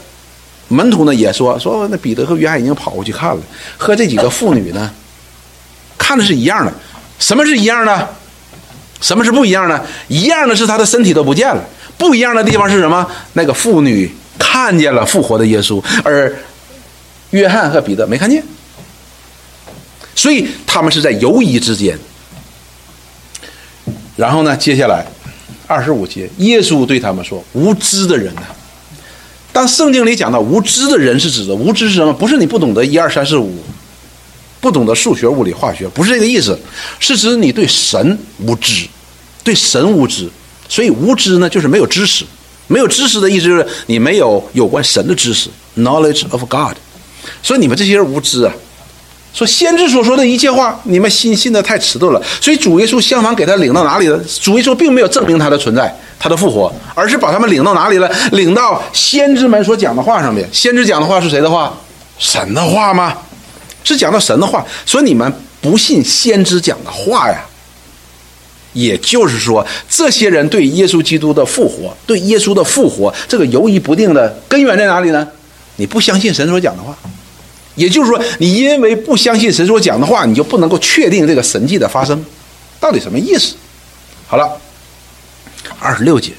[0.68, 3.42] 门徒呢也说说那彼得和约翰已经跑过去看了，
[3.76, 4.90] 和这几个妇女呢
[5.98, 6.72] 看的是一样的。
[7.18, 8.08] 什么是一样的？
[9.00, 9.86] 什么是不一样的？
[10.08, 11.62] 一样的是他的身体都不见了，
[11.98, 13.06] 不一样的地方是什么？
[13.34, 16.34] 那个妇女看见了复活的耶稣，而
[17.30, 18.42] 约翰和彼得没看见。
[20.14, 21.98] 所以他们是在犹疑之间。
[24.16, 25.04] 然后呢，接下来
[25.66, 28.42] 二十五节，耶稣对他们说：“无知的人呐！”
[29.52, 32.12] 当圣经里讲到无知的人，是指的无知是什么？
[32.12, 33.62] 不是你不懂得一二三四五，
[34.66, 36.58] 不懂得数学、物理、化学，不是这个意思，
[36.98, 38.84] 是指你对神无知，
[39.44, 40.28] 对神无知。
[40.68, 42.24] 所以无知呢，就是没有知识。
[42.66, 46.74] 没有知识的意思就是你没有有关神的知识，knowledge of God。
[47.40, 48.52] 所以你们这些人无知啊。
[49.32, 52.20] 说先知所说的一切话，你们信信的太迟钝了。
[52.40, 54.20] 所以主耶稣相反给他领到哪里了？
[54.40, 58.10] 主耶稣并没有证明他的存在，他的复活，而是把他们领到哪里了？
[58.32, 60.48] 领到先知们所讲的话上面。
[60.52, 61.72] 先知讲的话是谁的话？
[62.18, 63.14] 神的话吗？
[63.94, 64.64] 是讲到神的话。
[64.84, 67.44] 所以你们不信先知讲的话呀？
[68.72, 75.26] 也就是说，这些人对耶稣基督的复活，对耶稣的复活这个犹疑不定的根源在哪里呢？
[75.76, 76.94] 你不相信神所讲的话。
[77.74, 82.22] 也就是说，你因为不相信神所讲的话，你就不能够确定这个神迹的发生，
[82.78, 83.54] 到底什么意思？
[84.26, 84.60] 好了，
[85.78, 86.32] 二十六节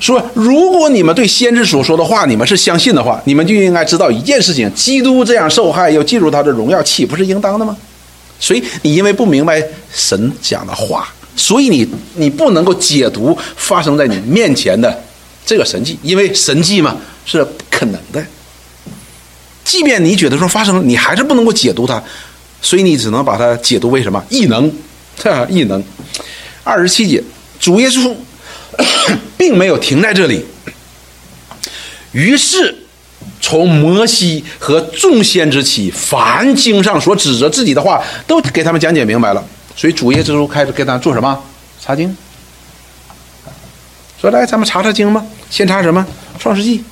[0.00, 7.76] 说，如果你们对先知所说的话，你们是相信的话，你们就应该知道一件事情：基督这样受害，要进入他的荣耀，岂不是应当的吗？
[8.40, 14.98] 所以你因为不明白神讲的话，所以你你不能够解读发生在你面前的
[15.44, 18.24] 这个神迹，因为神迹嘛是不可能的。
[19.62, 22.02] 即便你觉得说发生了，你还是不能够解读它，
[22.62, 24.72] 所以你只能把它解读为什么异能？
[25.50, 25.84] 异能。
[26.64, 27.22] 二十七节，
[27.60, 28.14] 主耶稣
[29.36, 30.44] 并没有停在这里，
[32.12, 32.76] 于是
[33.40, 39.44] 从摩西和众先知起，凡经上所指责自己的话，都给他们讲解明白了。
[39.76, 41.42] 所以主耶稣开始给他做什么？
[41.80, 42.16] 查经。
[44.20, 45.24] 说来，咱们查查经吧。
[45.48, 46.06] 先查什么？
[46.38, 46.84] 创世纪。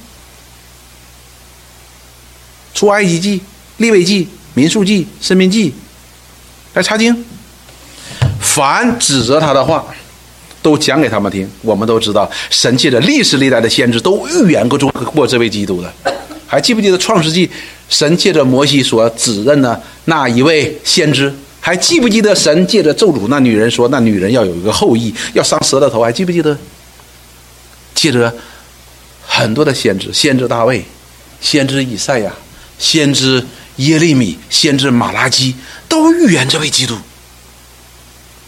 [2.74, 3.42] 出埃及记、
[3.79, 5.74] 利未记、民数记、申命记，
[6.74, 7.24] 来查经。
[8.40, 9.85] 凡指责他的话，
[10.62, 11.49] 都讲给他们听。
[11.62, 15.92] 我们都知道，神借着历史历代的先知都预言过中过这位基督的。
[16.47, 17.49] 还记不记得创世纪？
[17.88, 21.33] 神借着摩西所指认的那一位先知？
[21.61, 26.01] 还记不记得神借着咒诅那女人说，那女人要有一个后裔，要伤蛇的头？
[26.03, 26.57] 还记不记得？
[27.94, 28.35] 借着
[29.27, 30.85] 很多的先知，先知大卫，
[31.40, 32.33] 先知以赛亚。
[32.79, 33.44] 先知
[33.79, 35.53] 耶利米、先知马拉基
[35.88, 36.94] 都预言这位基督，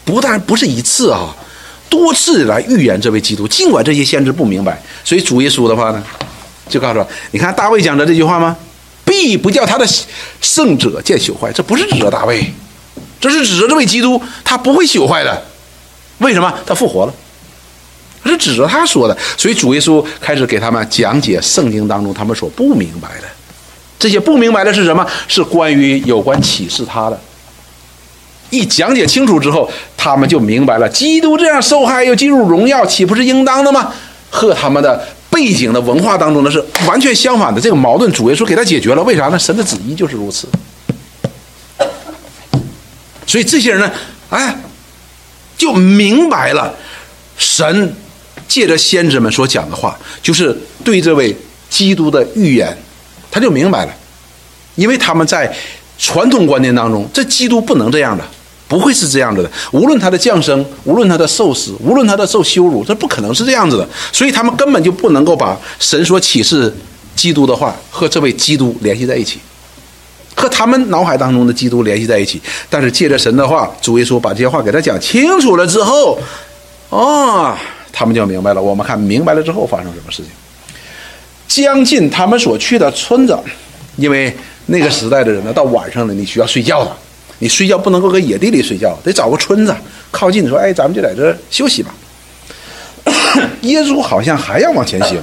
[0.05, 1.35] 不但不是一次啊，
[1.91, 3.45] 多次来预言这位基督。
[3.45, 6.01] 尽管这些先知不明白，所以主耶稣的话呢，
[6.69, 8.55] 就告诉说：你看大卫讲的这句话吗？
[9.03, 9.85] 必不叫他的
[10.39, 11.51] 圣者见朽坏。
[11.51, 12.41] 这不是指着大卫，
[13.19, 15.45] 这是指着这位基督，他不会朽坏的。
[16.19, 16.53] 为什么？
[16.65, 17.13] 他复活了，
[18.23, 19.17] 是指着他说的。
[19.35, 23.27] 所以主耶稣开始给他们讲解圣经当中他们所不明白的。
[23.99, 25.05] 这些不明白的是什么？
[25.27, 27.19] 是关于有关启示他的。
[28.51, 30.87] 一讲解清楚之后，他们就明白了。
[30.87, 33.91] 基督这样受害又进入荣耀，岂不是应当的吗？
[34.29, 37.59] 和他们的背景的文化当中的是完全相反的。
[37.59, 39.01] 这个矛盾，主耶稣给他解决了。
[39.03, 39.39] 为啥呢？
[39.39, 40.47] 神的旨意就是如此。
[43.25, 43.91] 所以这些人呢，
[44.29, 44.55] 哎，
[45.57, 46.73] 就明白了
[47.37, 47.95] 神
[48.47, 51.35] 借着先知们所讲的话，就是对这位
[51.69, 52.77] 基督的预言。
[53.29, 53.93] 他就明白了，
[54.75, 55.49] 因为他们在
[55.97, 58.23] 传统观念当中，这基督不能这样的，
[58.71, 59.51] 不会是这样子的。
[59.73, 63.85] 无论他的降生，无论他的受死，无论他的受羞辱，这不可能是这样子的。
[64.13, 66.73] 所以他们根本就不能够把神所启示
[67.13, 69.39] 基督的话和这位基督联系在一起，
[70.35, 72.41] 和他们脑海当中的基督联系在一起。
[72.69, 76.17] 但是借着神的话，主耶稣把这些话给他讲清楚了之后，
[76.87, 77.53] 哦，
[77.91, 78.61] 他们就明白了。
[78.61, 80.31] 我们看明白了之后发生什么事情。
[81.45, 83.37] 将近他们所去的村子，
[83.97, 84.33] 因为
[84.67, 86.97] 那个时代的人呢，到晚上呢，你需要睡觉了。
[87.41, 89.75] 你睡觉不能够搁野地里睡觉，得找个村子
[90.11, 90.47] 靠近。
[90.47, 91.91] 说，哎，咱们就在这休息吧。
[93.61, 95.19] 耶稣好像还要往前行。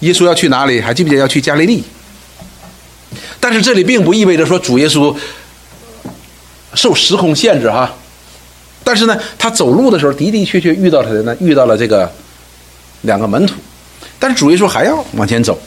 [0.00, 0.78] 耶稣要去哪里？
[0.78, 1.82] 还记不记得要去加利利？
[3.40, 5.16] 但是这里并不意味着说主耶稣
[6.74, 7.90] 受时空限制哈。
[8.84, 12.12] 但是呢，他走路的时候的的确确遇到他的呢，遇到了这个
[13.02, 13.54] 两个门徒。
[14.18, 15.58] 但是主耶稣还要往前走，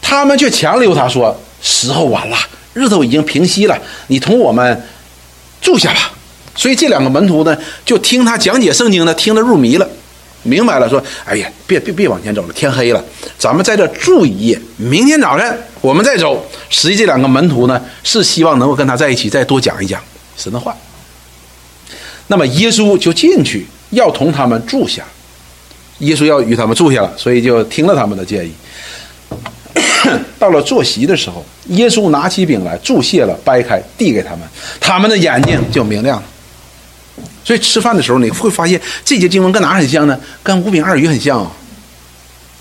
[0.00, 2.36] 他们却强留他说：“时候晚了，
[2.74, 3.76] 日头已经平息了，
[4.08, 4.80] 你同我们
[5.60, 6.12] 住下吧。”
[6.54, 9.88] 所以这两个门徒呢，就听他讲解圣经呢，听得入迷了。
[10.44, 13.02] 明白了，说：“哎呀，别别别往前走了，天黑了，
[13.38, 19.98] 咱们在这住一夜，明天早晨我们再走。”实际这两个门徒呢，是希望能够跟他在一起，再多讲一讲
[20.36, 20.76] 神的话。
[22.26, 25.02] 那么耶稣就进去，要同他们住下。
[26.00, 28.52] 耶稣要与他们住下了，所以就听了他们的建议。
[30.38, 34.40] 到了坐席的时候，耶稣拿起饼来，注谢了，掰开，递给他们，
[34.78, 36.24] 他们的眼睛就明亮了。
[37.44, 40.18] 所以吃饭的时候，你会发现这节经文跟哪很像呢？
[40.42, 41.50] 跟五饼二鱼很像啊。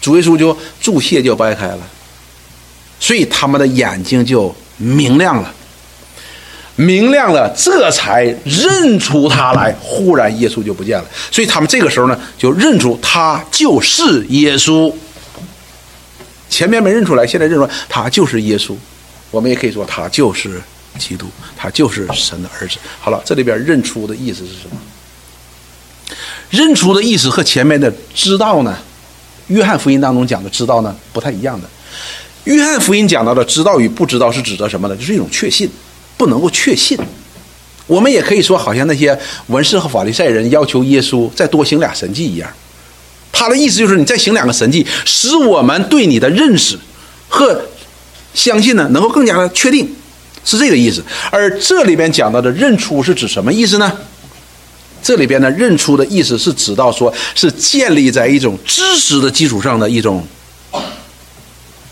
[0.02, 1.80] 主耶稣就注谢就掰开了，
[3.00, 5.54] 所以他们的眼睛就明亮了，
[6.76, 9.74] 明亮了，这才认出他来。
[9.80, 14.92] 忽然耶稣就不见了，所以他们这个时候呢，就认出他就是耶稣。
[16.54, 18.76] 前面没认出来，现在认出来，他就是耶稣。
[19.32, 20.62] 我们也可以说，他就是
[21.00, 21.26] 基督，
[21.58, 22.78] 他就是神的儿子。
[23.00, 26.16] 好了，这里边认出的意思是什么？
[26.52, 28.78] 认出的意思和前面的知道呢？
[29.48, 31.68] 约翰福音当中讲的知道呢，不太一样的。
[32.44, 34.96] 约翰福音讲到的知道与不知道是指的什么呢？
[34.96, 35.68] 就是一种确信，
[36.16, 36.96] 不能够确信。
[37.88, 42.48] 我们也可以说，好像那些文士和法利赛人要求耶稣再多行俩神迹一样。
[43.34, 46.80] 他的意思就是，你再行两个神迹，使我们对你的认识
[47.28, 47.62] 和
[48.34, 49.94] 相信呢，能够更加的确定，
[50.46, 51.04] 是这个意思。
[51.32, 53.92] 而这里边讲到的认出是指什么意思呢？
[55.02, 60.26] 这里边呢，认出的意思是指到说是建立在一种知识的基础上的一种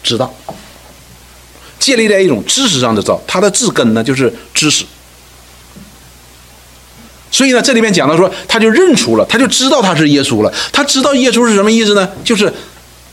[0.02, 0.34] 知道，
[1.80, 4.86] 建立在一种知识上的知道，它的字根呢就是知识。
[7.32, 10.54] 所以呢，这里面讲到说，他就认出了，他就知道他是耶稣了。
[10.72, 12.08] 他知道耶稣是什么意思呢？
[12.26, 12.52] 就是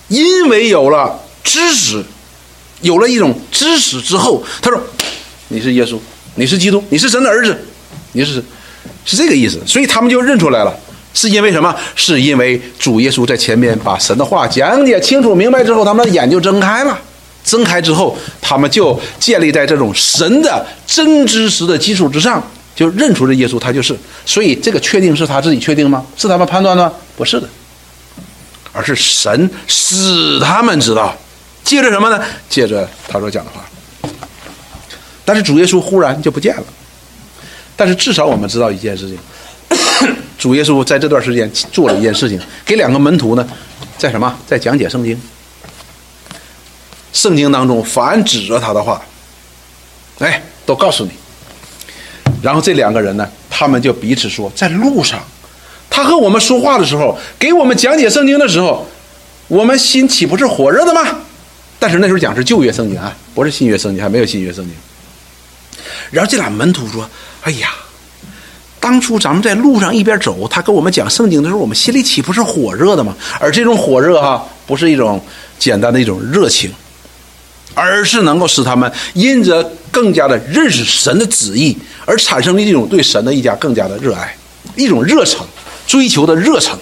[0.09, 2.03] 因为有了知识，
[2.81, 4.83] 有了一种知识之后，他说
[5.49, 5.97] ：“你是耶稣，
[6.35, 7.57] 你是基督，你是神的儿子，
[8.13, 8.43] 你是
[9.05, 10.77] 是这个意思。”所以他们就认出来了，
[11.15, 11.73] 是因为什么？
[11.95, 16.99] 是因为主耶稣在前面把神的话讲解清楚明白之后，他们的眼就睁开了。
[17.45, 22.43] 睁开之后，他们就建立在这种神的真知识的基础之上。
[22.79, 26.07] 就认出这耶稣，他就是，所以这个确定是他自己确定吗？
[26.17, 26.95] 是他们判断的？
[27.17, 27.49] 不是的，
[28.73, 31.13] 而是神使他们知道，
[31.65, 32.25] 借着什么呢？
[32.49, 33.65] 借着他所讲的话。
[35.25, 36.63] 但是主耶稣忽然就不见了。
[37.75, 39.19] 但是至少我们知道一件事情，
[40.39, 43.45] 主耶稣在这段时间做了一件事情，给两个门徒呢，
[43.99, 44.39] 在什么？
[44.47, 45.21] 在讲解圣经。
[47.13, 49.03] 圣经当中凡指着他的话，
[50.21, 51.11] 哎，都告诉你。
[52.43, 55.21] 然后这两个人呢，他们就彼此说，在路上，
[55.91, 58.87] 他和我们说话的时候，给我们讲解圣经的时候，
[59.49, 61.01] 我们心岂不是火热的吗？
[61.79, 64.75] 但是那时候讲是旧约圣经啊，不是新约圣经，还没有新约圣经。
[66.11, 67.09] 然后这俩门徒说
[67.43, 67.71] ：“哎呀，
[68.81, 73.15] 当初咱们在路上一边走，他跟我们讲圣经的时候，我们心里岂不是火热的吗？
[73.41, 75.23] 而这种火热哈，不是一种
[75.59, 76.73] 简单的一种热情。”
[77.75, 84.37] 而是能够使他们因着更加的认识神的旨意，而产生了一种对神的一家更加的热爱，
[84.77, 85.47] 一种热诚，
[85.87, 86.79] 追求的热诚。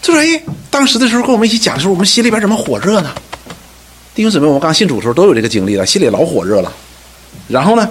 [0.00, 3.12] 就说哎，当时的时候跟我们一起讲的时候，我们心里边怎么火热呢？
[4.14, 6.72] 弟兄姊妹，我们刚信主的时候都有这个经历了，心里老火热了。
[7.48, 7.88] 然后呢，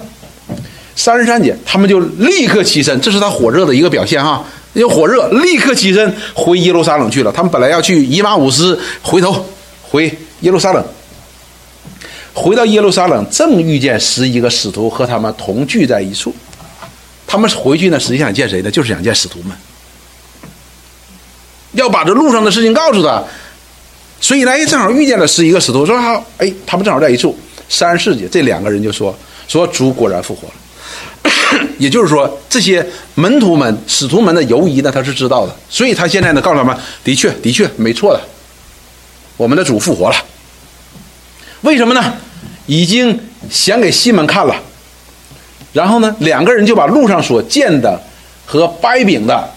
[0.95, 7.31] 三十三节，他们就立刻起身，这是他火热的一个表现哈，有火热，立刻起身回耶路撒冷去了。
[7.31, 9.45] 他们本来要去以马五斯，回头
[9.83, 10.05] 回
[10.39, 10.83] 耶路撒冷。
[12.35, 16.35] 回到耶路撒冷，正遇见十一个使徒和他们同聚在一处。
[17.25, 18.69] 他们回去呢，实际想见谁呢？
[18.69, 19.57] 就是想见使徒们，
[21.71, 23.23] 要把这路上的事情告诉他。
[24.21, 27.35] 所以呢，正好遇见了十一个使徒，说好，哎，他们正好在一处。
[27.67, 29.17] 三十四节，这两个人就说
[29.47, 30.53] ：“说主果然复活了。
[31.79, 35.55] ”也就是说，这些门徒们、使徒们的犹疑呢，他是知道的。
[35.69, 38.21] 所以他现在呢，告诉他们：“的确，的确，没错的，
[39.35, 40.15] 我们的主复活了。”
[41.61, 42.13] 为什么呢？
[42.65, 44.55] 已经显给西门看了，
[45.73, 48.01] 然后呢，两个人就把路上所见的
[48.45, 49.47] 和掰饼的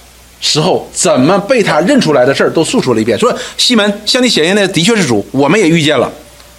[0.41, 3.19] 时候怎么被他认出来的事儿都诉说了一遍。
[3.19, 6.11] 说西门向你显现的的确是主，我们也遇见了，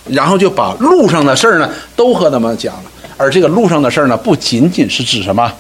[0.10, 2.92] 然后就把路上的事儿呢都和他们讲了。
[3.16, 5.52] 而这个路上的事儿呢，不仅仅是指什么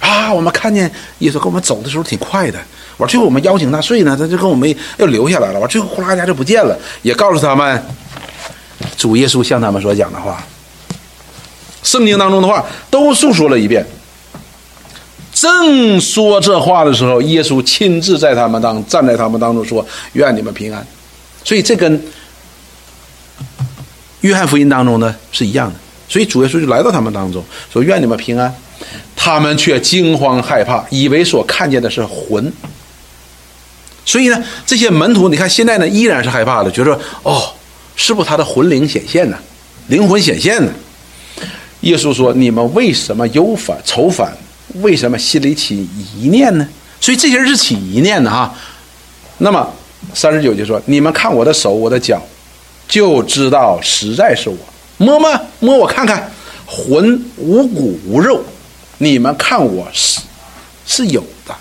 [0.00, 2.58] 啊，我们看见耶稣跟我们走的时候挺快的，
[2.98, 7.84] 完最后我们邀请他睡呢，他就跟我们又留下来了，完最后呼啦一下就不见了，也告诉他们。
[9.00, 10.44] 主耶稣向他们所讲的话，
[11.82, 13.82] 圣经当中的话都述说了一遍。
[15.32, 19.82] 正说这话的时候，耶稣亲自在他们当站在他们当中说
[20.12, 20.86] ：“愿你们平安。”
[21.42, 21.98] 所以这跟
[24.20, 25.78] 约翰福音当中呢是一样的。
[26.06, 27.42] 所以主耶稣就来到他们当中
[27.72, 28.54] 说：“愿你们平安。”
[29.16, 32.52] 他们却惊慌害怕，以为所看见的是魂。
[34.04, 37.50] 所以呢，这些门徒，你看现在呢依然是害怕的，觉得哦，
[38.02, 39.36] 是不是他的魂灵显现呢？
[39.88, 40.72] 灵魂显现呢？
[41.82, 44.34] 耶稣说：“你们为什么忧烦愁烦？
[44.76, 45.86] 为什么心里起
[46.16, 46.66] 疑念呢？”
[46.98, 48.54] 所以这些人是起疑念的哈。
[49.36, 49.70] 那么
[50.14, 52.22] 三十九就说：“你们看我的手，我的脚，
[52.88, 54.56] 就知道实在是我。
[54.96, 56.32] 摸摸摸我看看，
[56.64, 58.42] 魂无骨无肉。
[58.96, 60.20] 你们看我是
[60.86, 61.54] 是有的。”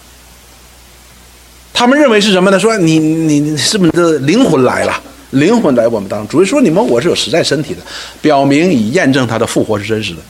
[1.74, 2.58] 他们认为是什么呢？
[2.58, 5.04] 说你你是不是的灵魂来了？
[5.32, 7.82] 灵魂来我们当中，主要说你们我是有实在身体的，
[8.22, 10.22] 表明以验证他的复活是真实的。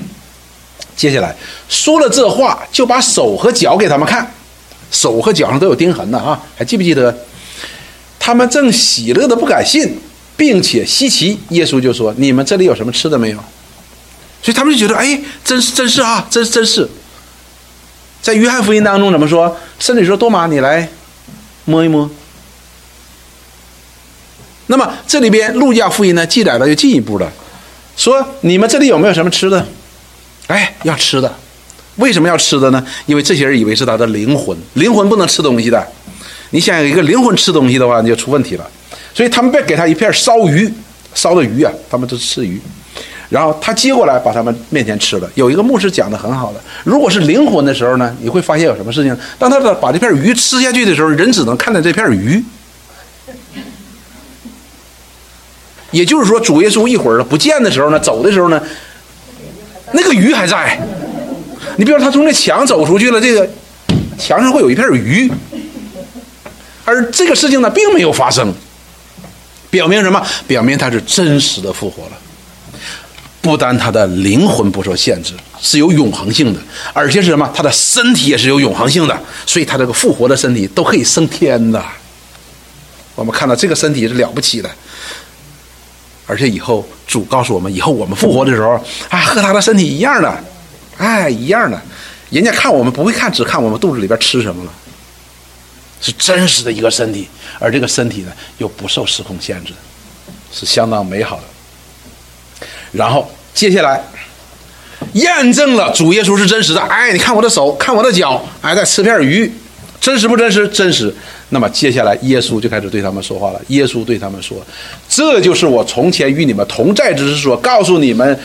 [0.96, 1.36] 接下来
[1.68, 4.34] 说了这话，就把手和脚给他们看，
[4.92, 7.16] 手和脚上都有钉痕的啊，还记不记得？
[8.18, 10.00] 他们正喜乐的不敢信，
[10.36, 11.38] 并且稀奇。
[11.50, 13.38] 耶稣就说：“你们这里有什么吃的没有？”
[14.42, 16.90] 所以他们就觉得，哎，真是真是啊，真真是。
[18.22, 19.56] 在约翰福音当中怎么说？
[19.78, 20.90] 甚至说多玛，你来
[21.66, 22.10] 摸一摸。
[24.68, 27.32] 那么这里边路加福音呢记载的又进一步的，
[27.96, 29.66] 说你们这里有没有什么吃的？
[30.48, 31.34] 哎，要吃的，
[31.98, 32.86] 为什么要吃的呢？
[33.06, 35.88] 因为这些人以为是他的灵魂，灵魂不能吃东西的。
[36.52, 38.70] 你想有一个灵魂吃东西的话，你就出问题了。
[39.14, 40.72] 所以他们便给他一片烧鱼，
[41.14, 42.60] 烧的鱼啊，他们都吃鱼。
[43.30, 45.30] 然后他接过来把他们面前吃了。
[45.34, 49.18] 有一个牧师讲的很好的，如果是灵魂的时候呢，你会发现有什么事情？
[49.40, 52.44] 当他把这片鱼吃下去的时候，人只能看到这片鱼。
[55.96, 58.62] 也就是说，主耶稣一会儿不见的时候呢，走的时候呢，
[59.94, 60.78] 那个鱼还在。
[61.78, 63.50] 你比如，他从那墙走出去了，这个
[64.20, 65.32] 墙上会有一片鱼，
[66.84, 68.54] 而这个事情呢，并没有发生，
[69.70, 70.22] 表明什么？
[70.46, 72.12] 表明他是真实的复活了。
[73.42, 76.60] 不单他的灵魂不受限制，是有永恒性的，
[76.92, 77.50] 而且是什么？
[77.56, 81.82] 他的身体也是有永恒性的，所以他这个复活的身体都可以升天的。
[83.16, 84.70] 我们看到这个身体是了不起的。
[86.28, 88.72] 而且以后主告诉我们，以后我们复活的时候
[89.10, 90.44] 啊，和他的身体一样的，
[90.98, 91.82] 哎，一样的。
[92.32, 94.72] 人家看我们不会看，只看我们肚子里边吃什么了，
[96.02, 97.28] 是真实的一个身体，
[97.60, 99.74] 而这个身体呢又不受时空限制，
[100.52, 101.44] 是相当美好的。
[102.92, 104.02] 然后接下来
[105.14, 109.54] 验证了主耶稣是真实的，哎，你看我的手，看我的脚，哎，在吃片鱼，
[110.06, 110.68] 真实不真实？
[110.68, 111.12] 真实。
[111.50, 113.60] 那么接下来，耶稣就开始对他们说话了。
[113.70, 114.64] 耶稣对他们说
[115.10, 118.40] ：“这就是我从前与你们同在之时所告诉你们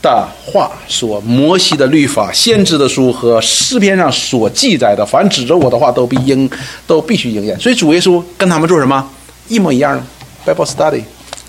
[0.00, 0.72] 的话。
[0.88, 6.48] 说摩西的律法、先知的书和诗篇上所记载的，凡指着我的话，都必应
[6.86, 7.60] 都必须应验。
[7.60, 9.06] 所以主耶稣跟他们做什么？
[9.48, 10.02] 一模一样
[10.46, 11.02] 的 Bible study，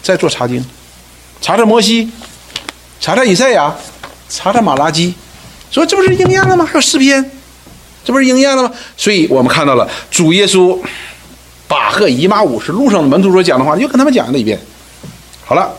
[0.03, 0.61] 在做查经，
[1.39, 2.11] 查查摩西，
[2.99, 3.73] 查查以赛亚，
[4.27, 5.13] 查查马拉基，
[5.71, 6.65] 说这不是应验了吗？
[6.65, 7.25] 还有诗篇。”
[8.03, 8.71] 这不是应验了吗？
[8.97, 10.77] 所以我们看到了主耶稣
[11.67, 14.59] 把和以马五是路上的门徒所讲的话，又跟他们讲了一遍。
[15.45, 15.69] 好了，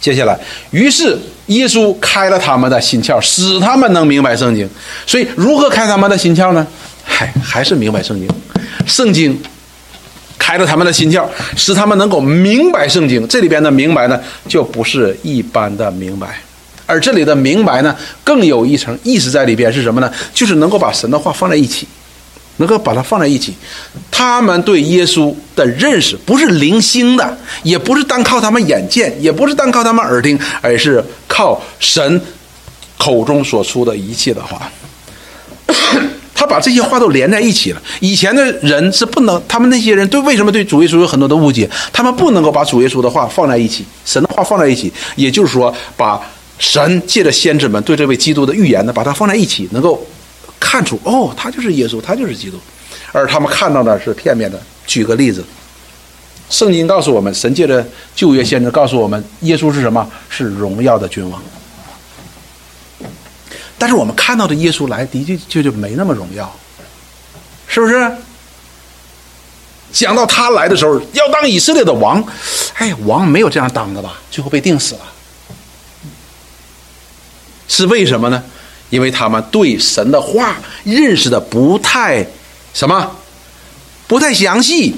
[0.00, 0.38] 接下来，
[0.70, 4.68] 于是耶稣开了他们的心窍，使他们能明白圣经。
[5.06, 6.66] 所以，如何开他们的心窍呢？
[7.04, 8.28] 嗨，还是明白圣经。
[8.86, 9.38] 圣经
[10.38, 13.26] 开了他们的心窍，使他们能够明白圣经。
[13.26, 16.40] 这里边的明白呢，就不是一般的明白。
[16.88, 20.10] 而这里的明白呢，更有一层意思在里边是什么呢？
[20.32, 21.86] 就是能够把神的话放在一起，
[22.56, 23.54] 能够把它放在一起。
[24.10, 32.18] 他们对耶稣的认识不是零星的，也不是单靠他们眼见，也不是单靠他们耳听，而是靠神
[32.96, 34.72] 口中所出的一切的话。
[36.34, 37.82] 他把这些话都连在一起了。
[38.00, 41.68] 以前的人是不能，他们那些人对为什么对主耶稣有很多的误解？
[41.92, 46.18] 他们不能够把主耶稣的话放在一起，神的话放在一起，也就是说把。
[46.58, 50.04] 神借着先知们对这位基督的预言呢，把它放在一起，能够
[50.58, 52.58] 看出哦，他就是耶稣，他就是基督，
[53.12, 54.60] 而他们看到的是片面的。
[54.86, 55.44] 举个例子，
[56.48, 60.10] 圣经告诉我们，神借着旧约先知告诉我们，耶稣是什么？
[60.30, 61.40] 是荣耀的君王。
[63.76, 66.50] 但是我们看到的耶稣来的确就就没那么荣耀，
[67.66, 68.10] 是不是？
[69.92, 72.22] 讲到他来的时候，要当以色列的王，
[72.74, 74.18] 哎，王没有这样当的吧？
[74.30, 75.00] 最后被定死了。
[77.68, 78.42] 是为什么呢？
[78.90, 82.26] 因为他们对神的话认识的不太
[82.72, 83.10] 什么，
[84.06, 84.94] 不太详细，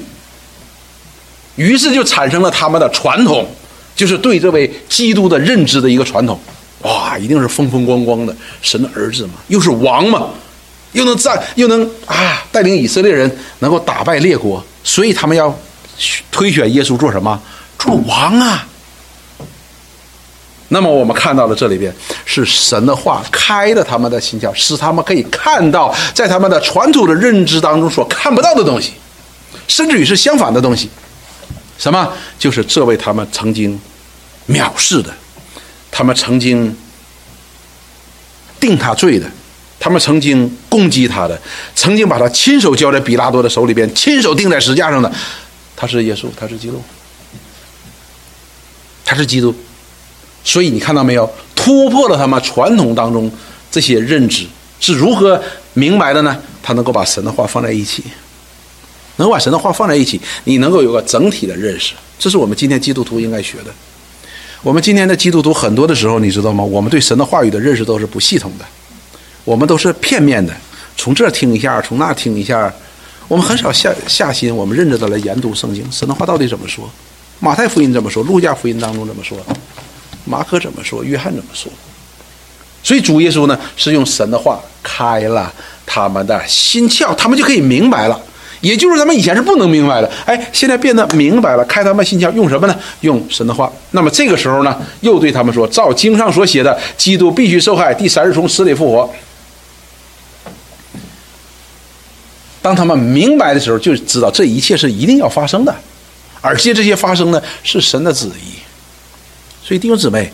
[1.57, 3.49] 于是就产生了他们的传统，
[3.97, 6.39] 就是对这位基督的认知的一个传统。
[6.83, 10.29] 哇，一定是风风光光的神的儿子嘛，又是王嘛，
[10.93, 15.53] 又能战，又能啊带领以色列人能够打败列国，所以他们要
[16.31, 17.43] 推选耶稣做什么？
[17.77, 18.68] 做王啊。
[20.73, 21.93] 那么我们看到了这里边
[22.25, 28.93] 是神的话开了他们的心窍，使他们可以看到在他们的传统的认知当中所看不到的东西，
[29.66, 30.89] 甚至于是相反的东西。
[31.77, 32.12] 什么？
[32.39, 33.81] 就是这位他们曾经
[34.49, 35.12] 藐视的，
[35.91, 36.77] 他们曾经
[38.61, 39.27] 定他罪的，
[39.81, 41.41] 他们曾经攻击他的，
[41.75, 45.11] 曾经把他亲手交在比拉多的手里边，亲手钉在石架上的，
[45.75, 46.81] 他是耶稣，他是基督，
[49.05, 49.53] 他是基督。
[50.45, 51.30] 所以你看到没有？
[51.55, 53.30] 突破了他们传统当中
[53.70, 54.47] 这些认知
[54.80, 55.38] 是如何
[55.74, 56.34] 明白的呢？
[56.62, 58.03] 他能够把神的话放在一起，
[59.16, 61.95] 能把神的话放在一起，你能够有个整体的认识。
[62.18, 63.66] 这是我们今天基督徒应该学的。
[64.62, 66.64] 我们今天的基督徒很多的时候，你知道吗？
[66.64, 68.64] 我们对神的话语的认识都是不系统的，
[69.45, 70.55] 我们都是片面的，
[70.97, 72.72] 从这听一下，从那听一下，
[73.28, 76.91] 我们很少下下心，我们认真的来研读圣经，神的话到底怎么说？
[77.38, 78.22] 马太福音怎么说？
[78.22, 79.38] 路加福音当中怎么说？
[80.25, 81.03] 马可怎么说？
[81.03, 81.71] 约翰怎么说？
[82.83, 85.53] 所以主耶稣呢，是用神的话开了
[85.85, 88.21] 他们的心窍，他们就可以明白了。
[88.61, 92.79] 也就是咱们以前是不能明白的，哎，现在变得明白了，开他们心窍，用什么呢？
[93.01, 93.73] 用神的话。
[93.93, 99.11] 那么这个时候呢，又对他们说：照经上所写的，基督必须受害，第三日从死里复活。
[102.61, 105.75] 当他们明白的时候，就知道这一切是一定要发生的，
[106.43, 108.60] 而且这些发生呢，是神的旨意。
[109.71, 110.29] 所以弟兄姊妹，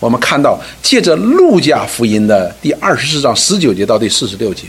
[0.00, 4.62] 我们看到借着路加福音的第二十四章十九节到第四十六节，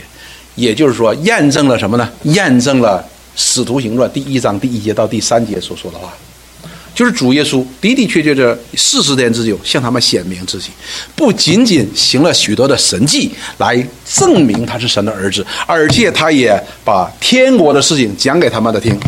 [0.54, 2.06] 也就是说验证了什么呢？
[2.24, 3.02] 验证了
[3.36, 6.12] 使徒行传第一章第一节到第三节所说的话，
[6.94, 10.68] 就是主耶稣的的确确这四十天之久向他们显明自己，
[11.16, 19.00] 不仅仅行了许多的神迹来证明他是神的儿子，而且他也把天国的事情讲给他们的听。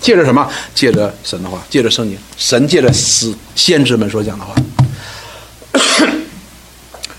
[0.00, 0.48] 借着什么？
[0.74, 4.54] 借着神的话，借着圣经，神借着使先知们所讲的话，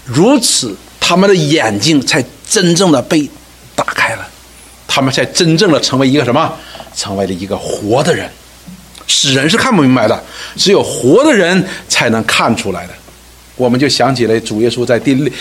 [0.06, 3.30] 如此，他们的眼睛才真正的被
[3.76, 4.28] 打开了，
[4.88, 6.52] 他们才真正的成为一个什么？
[6.96, 8.30] 成为了一个活的人。
[9.08, 10.24] 死人是看不明白的，
[10.56, 12.94] 只有活的人才能看出来的。
[13.56, 15.32] 我们就想起了主耶稣在第六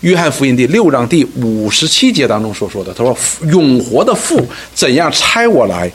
[0.00, 3.16] 约翰福音第六章第五十七节当中所说的，他说
[3.50, 5.90] ：“永活的父怎样差我来？”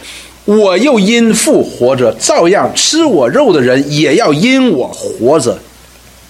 [0.45, 5.57] 我又因父活着，照样吃我肉的人也要因我活着。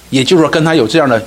[0.09, 1.22] 也就是说，跟他有这样的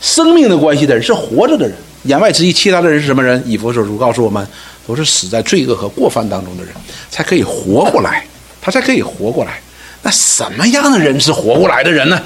[0.00, 1.74] 生命的关系的人是活着的人。
[2.04, 3.42] 言外之意，其他的人是什么人？
[3.46, 4.46] 以佛所书告诉我们，
[4.86, 6.72] 都是死在罪恶和过犯当中的人，
[7.10, 8.26] 才可以活过来，
[8.60, 9.60] 他才可以活过来。
[10.02, 12.20] 那什么样的人是活过来的人呢？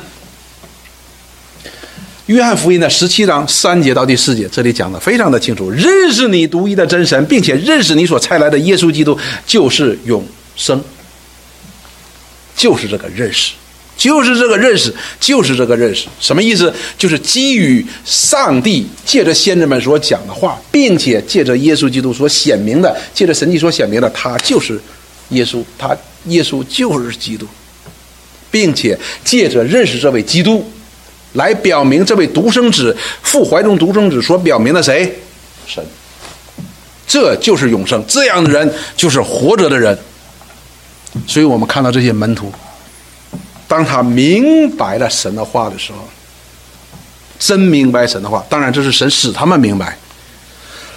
[2.26, 10.82] 约翰福音的十七章三节到第四节，这里讲的非常的清楚：认识你独一的真神，并且认识你所差来的耶稣基督，就是永生。
[12.56, 13.52] 就是这个认识，
[13.98, 16.06] 就是这个认识，就是这个认识。
[16.18, 16.72] 什么意思？
[16.96, 24.80] 就是基于上帝借着先知们所讲的话，并且借着耶稣基督所显明的，借着神迹所显明的，他就是
[25.28, 25.94] 耶稣，他
[26.28, 27.46] 耶稣就是基督，
[28.50, 30.64] 并且借着认识这位基督。
[31.34, 35.12] 来表明这位独生子父怀中独生子所表明的谁？
[35.66, 35.84] 神，
[37.06, 38.04] 这就是永生。
[38.08, 39.96] 这样的人就是活着的人。
[41.26, 42.52] 所以我们看到这些门徒，
[43.68, 45.98] 当他明白了神的话的时候，
[47.38, 48.44] 真明白神的话。
[48.48, 49.96] 当然，这是神使他们明白，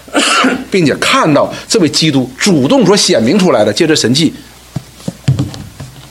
[0.72, 4.34] 并且看到这位基督主动所显明出来的，借着神迹，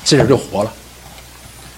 [0.05, 0.73] 这人就活了。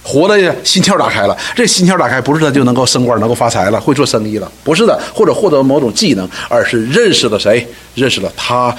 [0.09, 7.67] 活的心窍打开了，这心窍打开不是他就能够升官、能够发财了、会做生意了，不是的，或者获得某种技能，而是认识了谁？
[7.95, 8.75] 认识了他，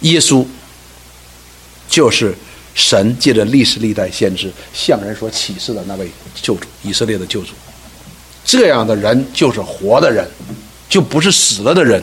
[0.00, 0.44] 耶稣，
[1.88, 2.34] 就是
[2.74, 6.06] 神借着历史历代先知向人所启示的那位
[6.42, 7.52] 救主，以色列的救主。
[8.44, 10.28] 这样的人就是活的人，
[10.90, 12.02] 就不是死了的人。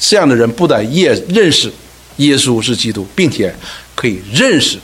[0.00, 1.72] 这样的人不但也认识
[2.16, 3.54] 耶稣是基督，并且
[3.94, 4.76] 可以认识。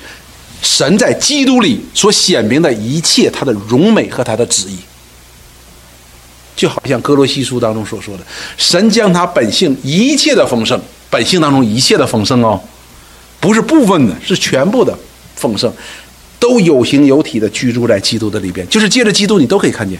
[0.63, 4.79] 神在基督里所显明的一切，他的荣美和他的旨意，
[6.57, 8.25] 就好像哥罗西书当中所说的，
[8.57, 12.61] 神将他本性一切的丰盛，本性当中一切的丰盛哦，
[13.41, 14.97] 不是部分的，是全部的
[15.37, 15.73] 丰盛，
[16.41, 19.99] 都有形有体的居住在基督的里边，就是借着基督，你都可以看见，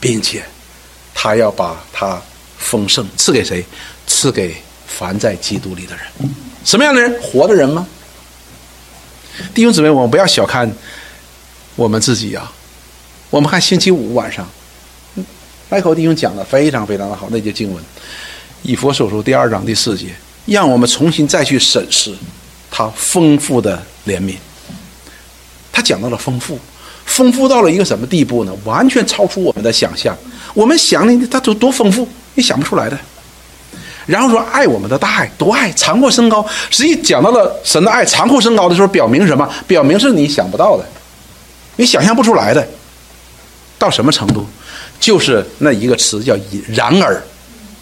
[0.00, 0.42] 并且
[1.14, 2.20] 他要把他
[2.58, 3.64] 丰盛赐给谁？
[4.04, 4.54] 赐给
[4.86, 6.04] 凡在基督里的人，
[6.64, 7.16] 什么样的人？
[7.22, 7.86] 活的人吗？
[9.54, 10.70] 弟兄姊妹，我们不要小看
[11.76, 12.52] 我们自己啊！
[13.30, 14.46] 我们看星期五晚上，
[15.68, 17.82] 麦克弟兄讲的非常非常的好，那节经文
[18.62, 20.08] 《以佛所书》第二章第四节，
[20.46, 22.14] 让我们重新再去审视
[22.70, 24.36] 他丰富的怜悯。
[25.72, 26.58] 他讲到了丰富，
[27.06, 28.52] 丰富到了一个什么地步呢？
[28.64, 30.16] 完全超出我们的想象。
[30.52, 32.98] 我们想的他多多丰富，你想不出来的。
[34.06, 39.48] 然后说爱我们的大爱多爱长阔升高，实际讲到了神的爱长阔升高的时候，表明什么？
[39.66, 40.84] 表明是你想不到的，
[41.76, 42.66] 你想象不出来的。
[43.78, 44.46] 到什么程度？
[45.00, 46.36] 就是那一个词叫
[46.72, 47.20] “然而”，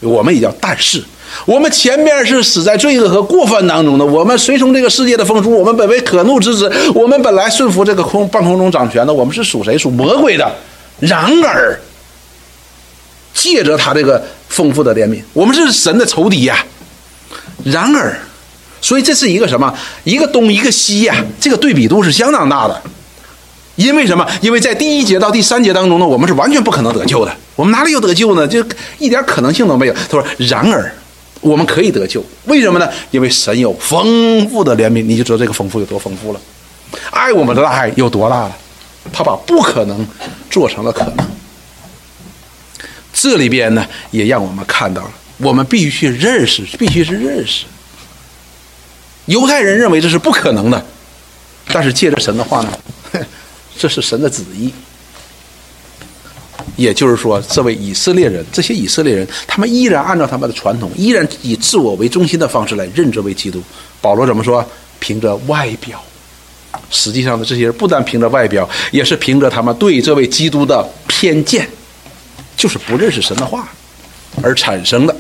[0.01, 1.05] 我们也叫“但是”。
[1.45, 9.77] 我们前面是死在罪恶和过犯当中的，我们随从这个世界的风俗，我们本为可怒之子，我们本来顺服这个空半空中掌权的，我们是属谁？
[9.77, 10.51] 属魔鬼的。
[10.99, 11.79] 然而，
[13.35, 16.63] 借着他这个丰富的怜悯，我们是神的仇敌呀。
[17.65, 18.19] 然而，
[18.83, 19.73] 所以这是一个什么？
[20.05, 22.83] 一个东一个西呀，这个对比度是相当大的。
[23.77, 24.27] 因为什么？
[24.43, 27.35] 因为在第一节到第三节当中呢，我们是完全不可能得救的。
[27.57, 28.47] 我们哪里有得救呢？
[28.47, 28.63] 就
[28.99, 29.95] 一点可能性都没有。
[29.95, 30.93] 他说：“然而，
[31.41, 32.87] 我们可以得救，为什么呢？
[33.11, 36.41] 因为神有丰富的怜悯，你就知道这个丰富有多丰富了。
[37.11, 38.57] 爱我们的爱有多大了？
[39.13, 40.07] 他把不可能
[40.51, 41.17] 做成了可能。
[43.21, 47.67] 这里边呢，也让我们看到了，我们必须去认识，必须是认识。
[49.27, 50.87] 犹太人认为这是不可能的，
[51.67, 52.73] 但是借着神的话呢？”
[53.79, 54.71] 这是神的旨意，
[56.77, 63.63] 也就是说，这位以色列人，这些以色列人，他们依然按照他们的传统，依然以自我为中心的方式来认这位基督。
[64.01, 64.67] 保罗怎么说？
[64.99, 66.03] 凭着外表，
[66.91, 71.67] 实际上呢，这些人不但凭着外表，也是凭着他们对这位基督的偏见，
[72.61, 73.67] 就是不认识神的话
[74.43, 75.17] 而产生的。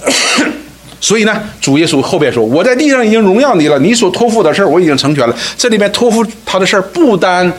[0.98, 5.36] 所以呢，主耶稣后边说：“我在地上已经荣耀你了，你所托付的事儿我已经成全了。
[5.58, 7.52] 这里面托付他的事儿，不单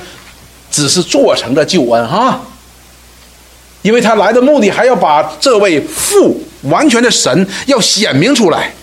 [0.72, 2.41] 只是做成了救恩哈，
[3.84, 8.74] 因为他来的目的还要把这位父完全的神要显明出来。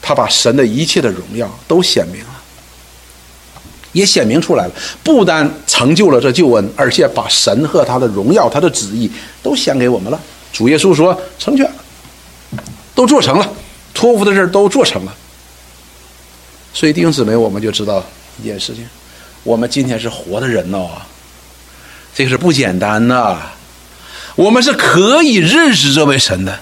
[0.00, 2.24] 他把神的一切的荣耀都显明，
[3.92, 4.72] 也显明出来了。
[5.04, 9.10] 不单成就了这救恩，而且把神和他的荣耀、他的旨意
[9.42, 10.20] 都显给我们了。
[10.52, 11.70] 主耶稣说：成全。”
[12.94, 13.52] 都做成了，
[13.94, 15.14] 托付的事都做成了，
[16.74, 18.04] 所以弟兄姊妹，我们就知道
[18.38, 18.86] 一件事情：
[19.44, 20.90] 我们今天是活的人哦，
[22.14, 23.38] 这个是不简单的。
[24.36, 26.60] 我们是可以认识这位神的，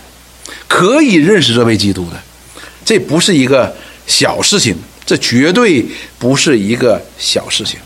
[0.68, 2.16] 可以认识这位基督的，
[2.84, 3.74] 这不是一个
[4.06, 4.76] 小事情，
[5.10, 5.84] 这绝对
[6.20, 7.80] 不是一个小事情。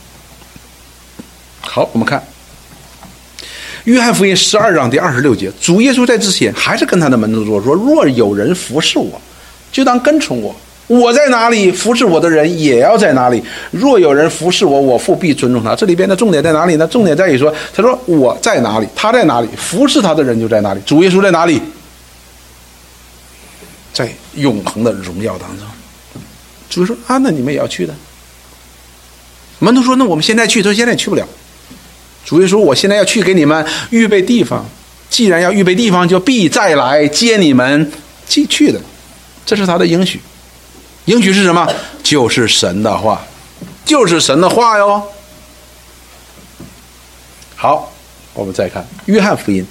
[1.59, 2.23] 好，我们看。
[3.85, 9.19] 约翰福音十二章第二十六节，主耶稣在之前还是跟他的门徒说：“说若有人服侍我，
[9.73, 10.55] 就当跟从我。
[10.87, 13.43] 我在哪里，服侍我的人也要在哪里。
[13.71, 16.87] 若有人服侍我，我父必尊重他。”这里边的重点在哪里呢？
[16.87, 20.81] 重点在于说，他说我在哪里，他在哪里，服侍他的人就在哪里。
[20.85, 21.59] 主耶稣在哪里？
[23.95, 25.67] 在永恒的荣耀当中。
[26.75, 27.95] 主说：“啊，那你们也要去的。”
[29.61, 31.27] 门徒说：“那我们现在去。”他说：“现在也去不了。”
[32.25, 34.67] 主耶稣，我现在要去给你们预备地方。
[35.11, 37.93] 既然要预备地方，就必再来接你们
[38.27, 38.81] 继去的。
[39.47, 40.21] 这是他的应许。
[41.05, 41.69] 应许是什么？
[42.03, 43.25] 就是神的话，
[43.85, 45.03] 就是神的话哟。
[47.55, 47.93] 好，
[48.33, 49.65] 我们再看约翰福音。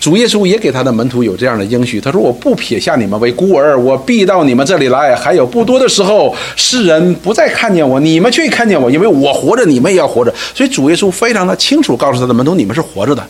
[0.00, 5.14] 主耶稣也给他的门徒有这样的应许，他说：“我不撇下你们为孤儿，我必到你们这里来。
[5.14, 13.22] 还有不多的时候，世人不再看见我，你们却看见我，因为我活着，你们也要活着。”所以主耶稣非常的清楚告诉他的门徒：“你们是活着的，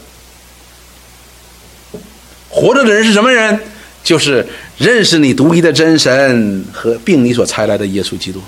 [2.48, 3.58] 活着的人是什么人？
[4.04, 4.46] 就是
[4.78, 8.40] 认识你独一的真神和并你所差来的耶稣基督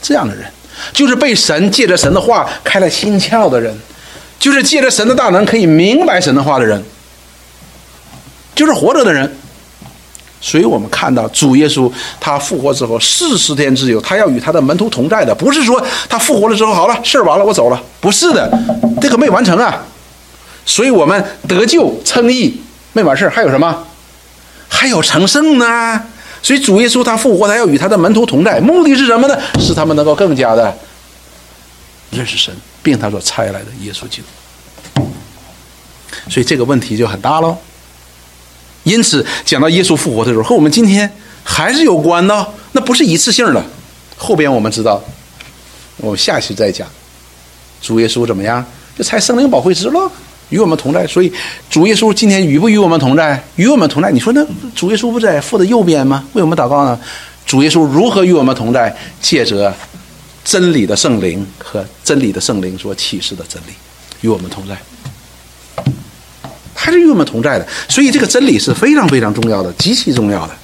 [0.00, 0.44] 这样的人，
[0.94, 3.72] 就是被神借着神的话开了心窍的人，
[4.38, 6.82] 就是借着神的大能可以明白神的话的人。”
[8.58, 9.32] 就是活着的人，
[10.40, 11.88] 所以我们看到主耶稣
[12.18, 18.50] 他复活之后四十天之久，他要与他的门徒同在的，不是说他复活了之后好了事儿完了我走了，不是的，
[19.00, 19.84] 这个没完成啊。
[20.66, 22.60] 所以我们得救称义
[22.94, 23.86] 没完事儿，还有什么？
[24.68, 26.02] 还有成圣呢。
[26.42, 29.38] 所以主耶稣他复活，他要与他的门徒同在，目的是什么呢？
[29.60, 30.76] 使他们能够更加的
[32.10, 32.52] 认识神，
[32.82, 35.04] 并他所差来的耶稣基督。
[36.28, 37.56] 所以这个问题就很大喽。
[38.88, 41.08] 因此，讲到耶稣复活的时候，和我们今天
[41.44, 43.62] 还是有关的，那不是一次性的。
[44.16, 45.02] 后边我们知道，
[45.98, 46.88] 我们下期再讲，
[47.82, 48.64] 主耶稣怎么样，
[48.96, 50.10] 就才圣灵保惠师了，
[50.48, 51.06] 与我们同在。
[51.06, 51.30] 所以，
[51.68, 53.40] 主耶稣今天与不与我们同在？
[53.56, 54.10] 与我们同在。
[54.10, 56.24] 你说那主耶稣不在父的右边吗？
[56.32, 56.98] 为我们祷告呢？
[57.46, 58.94] 主耶稣如何与我们同在？
[59.20, 59.72] 借着
[60.44, 63.72] 真理的圣灵和真理的圣灵所启示的真理，
[64.22, 64.76] 与我们同在。
[66.80, 70.54] 还是与我们同在的，所以这个真理是非常非常重要的，极其重要的。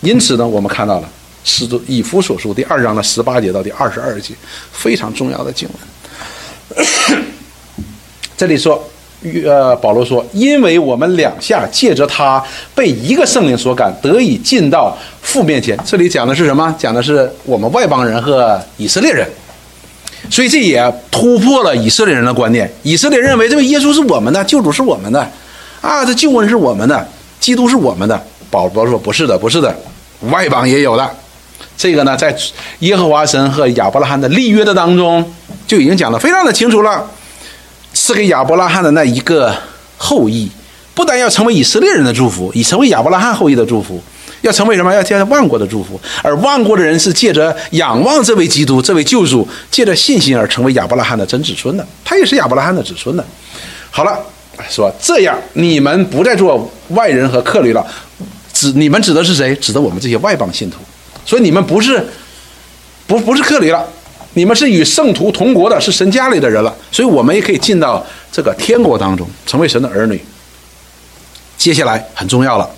[0.00, 1.08] 因此呢，我们看到了
[1.44, 4.34] 使徒以弗所书第二章的十八节到第二十二节，
[4.72, 5.68] 非常重要的经
[6.74, 6.84] 文。
[8.36, 8.82] 这里说，
[9.44, 12.42] 呃，保罗说，因为我们两下借着他
[12.74, 15.78] 被一个圣灵所感，得以进到父面前。
[15.86, 16.74] 这里讲的是什么？
[16.76, 19.26] 讲的是我们外邦人和以色列人。
[20.30, 22.70] 所以这也突破了以色列人的观念。
[22.82, 25.30] 以色列认为这个耶稣是我们的，救主是我们的，
[25.80, 27.08] 啊，这救恩是我们的，
[27.40, 28.22] 基督是我们的。
[28.50, 29.74] 保罗说不是的，不是的，
[30.30, 31.10] 外邦也有的。
[31.76, 32.34] 这个呢，在
[32.78, 35.32] 耶和华神和亚伯拉罕的立约的当中
[35.66, 37.04] 就已经讲得非常的清楚了。
[37.92, 39.54] 赐给亚伯拉罕的那一个
[39.96, 40.48] 后裔，
[40.94, 44.02] 不但要成为以色列人的祝福，以成为亚伯拉罕后裔的祝福，
[44.42, 44.92] 要成为什么？
[44.92, 46.00] 要接受万国的祝福。
[46.22, 51.86] 而万国的人是借着仰望这位基督，这位救主，借着信心而成为亚伯拉罕的真子孙的。
[52.04, 53.24] 他也是亚伯拉罕的子孙的。
[53.90, 54.18] 好了，
[54.68, 57.86] 说这样，你们不再做外人和客旅了。
[58.52, 59.54] 指你们指的是谁？
[59.56, 60.78] 指的我们这些外邦信徒。
[61.24, 62.02] 所以你们不是，
[63.06, 63.84] 不不是客旅了。
[64.34, 70.22] 你们是与圣徒同国的，是神家里的人了，所以我们也可以进到这个天国当中，成为神的儿女。
[71.56, 72.70] 接下来很重要了，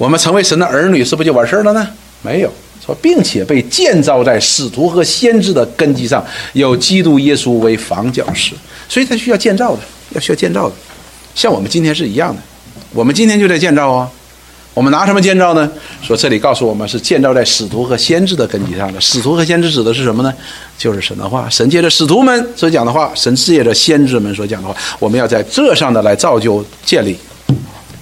[0.00, 1.86] 我们成为神的儿女，是不是就完事儿了呢？
[2.22, 2.50] 没有，
[2.82, 6.24] 说并且被建造在使徒和先知的根基上，
[6.54, 8.54] 有基督耶稣为房角石，
[8.88, 9.80] 所以他需要建造的，
[10.12, 10.74] 要需要建造的，
[11.34, 12.40] 像我们今天是一样的，
[12.94, 14.10] 我们今天就在建造啊。
[14.72, 15.70] 我们拿什么建造呢？
[16.00, 18.98] 说这里告诉我们是建造在使徒和先知的根基上的。
[19.00, 20.32] 使徒和先知指的是什么呢？
[20.78, 27.18] 就是神的话，神借着使徒们所讲的话，神借着先知们所讲的话，我们要在这上的来造就建立，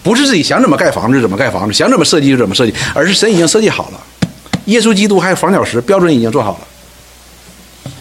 [0.09, 4.01] 不是自己想怎么盖房子怎么盖房子，想怎么设计就怎么设计，而是神已经设计好了。
[4.65, 6.53] 耶稣基督还有房角石标准已经做好
[7.85, 7.93] 了，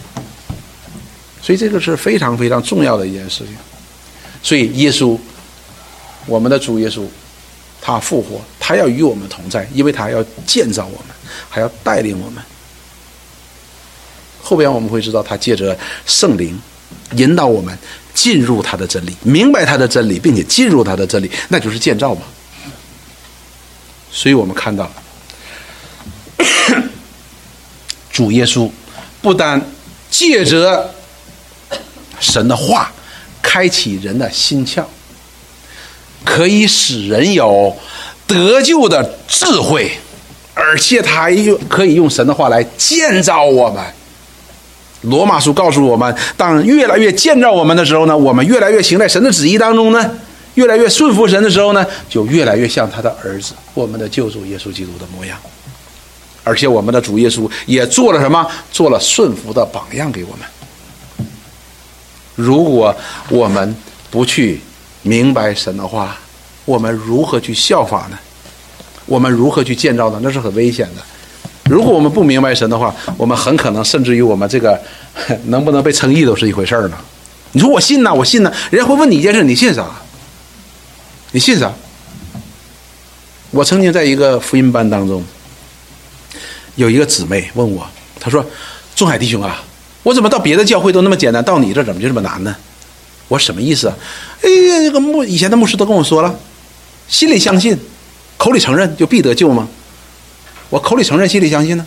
[1.42, 3.54] 所以这个是非常非常重要的一件事情。
[4.42, 5.18] 所以耶稣，
[6.24, 7.04] 我们的主耶稣。
[7.82, 11.14] 他复活，他要与我们同在，因为他要建造我们，
[11.50, 12.42] 还要带领我们。
[14.42, 16.58] 后边我们会知道，他借着圣灵
[17.16, 17.78] 引导我们
[18.18, 22.22] 进入他的真理，明白他的真理，并且进入他的真理，那就是建造嘛。
[24.10, 24.90] 所以我们看到，
[28.10, 28.68] 主耶稣
[29.22, 29.64] 不但
[30.10, 30.92] 借着
[32.18, 32.92] 神的话
[33.40, 34.84] 开启人的心窍。
[36.24, 37.74] 可以使人有
[38.26, 39.96] 得救的智慧，
[40.52, 43.80] 而且他还用可以用神的话来建造我们。
[45.02, 50.10] 罗马书告诉我们，当越来越建造我们的时候呢，我们越来越行在神的旨意当中呢，
[50.54, 55.38] 越来越顺服神的时候呢，就越来越像他的儿子，我们的救主耶稣基督的模样。
[56.44, 58.46] 而且我们的主耶稣也做了什么？
[58.72, 61.28] 做了顺服的榜样给我们。
[62.34, 62.94] 如果
[63.28, 63.74] 我们
[64.10, 64.60] 不去。
[65.02, 66.18] 明白神的话，
[66.64, 68.18] 我们如何去效法呢？
[69.06, 70.18] 我们如何去建造呢？
[70.20, 71.02] 那是很危险的。
[71.68, 74.80] 如果我们不明白神的话，我们很可能甚至于我们这个
[75.46, 76.96] 能不能被称义都是一回事儿呢。
[77.52, 79.86] 你说我信呐，我信呐，人家会问你一件事，你信啥？
[81.32, 81.72] 你信啥？
[83.50, 85.24] 我曾经在一个福音班当中，
[86.76, 87.86] 有一个姊妹问我，
[88.20, 88.44] 她说
[88.94, 89.62] ：“仲海弟兄啊，
[90.02, 92.54] 我怎么到别的教会都那么简单，到你这怎么就这么难呢？”
[93.28, 93.94] 我什么意思啊？
[94.42, 96.38] 哎呀，那个牧以前的牧师都跟我说了，
[97.08, 97.78] 心里相信，
[98.36, 99.68] 口里承认就必得救吗？
[100.70, 101.86] 我口里承认，心里相信呢，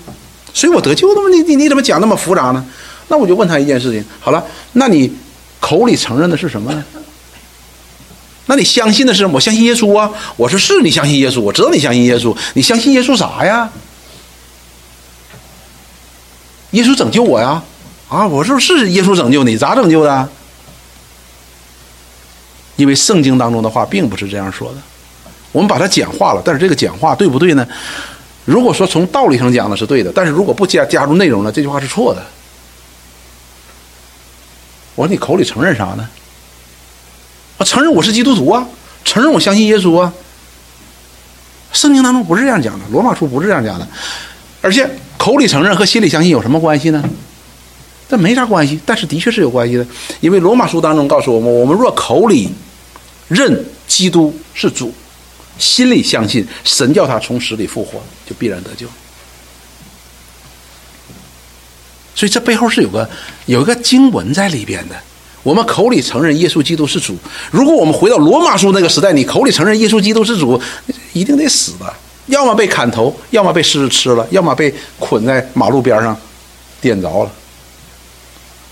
[0.54, 1.30] 所以我得救了吗？
[1.30, 2.66] 你你你怎么讲那么复杂呢？
[3.08, 5.12] 那我就问他一件事情，好了，那你
[5.60, 6.84] 口里承认的是什么呢？
[8.48, 10.12] 那你相信的是什么我相信耶稣啊？
[10.36, 13.70] 我说是你相信耶稣，我知道你相信耶稣，你相信耶稣啥呀？
[16.72, 17.62] 耶稣拯救我呀？
[18.10, 20.30] 啊，我说是耶稣拯救你，咋拯救的？
[22.78, 24.78] 因为圣经当中的话并不是这样说的，
[25.52, 26.42] 我们把它简化了。
[26.44, 27.68] 但是这个简化对不对呢？
[28.46, 32.26] 如果说从道理上讲呢是对的，但是如果不加加入内容呢，这句话是错的。
[34.96, 36.10] 我说你口里承认啥呢？
[37.58, 38.68] 我承认我是基督徒啊，
[39.06, 40.14] 承认我相信耶稣啊。
[41.72, 43.88] 圣经当中不是这样讲的，罗马书不是这样讲的。
[44.62, 47.04] 而且口里承认和心里相信有什么关系呢？
[48.10, 49.86] 这没啥关系，但是的确是有关系的。
[50.20, 52.50] 因为罗马书当中告诉我们，我们若口里。
[53.28, 54.94] 认基督是主，
[55.62, 58.88] 心里相信神叫他从死里复活，就必然得救。
[62.14, 63.10] 所以这背后是有个
[63.46, 64.96] 有一个经文在里边的。
[65.44, 67.18] 我们口里承认耶稣基督是主，
[67.50, 70.62] 如果我们回到罗马书那个时代，你口里承认耶稣基督是主，
[71.14, 71.94] 一定得死的，
[72.28, 76.16] 要么被砍头，要么被狮子吃了，要么被捆在马路边上
[76.80, 77.32] 点着了。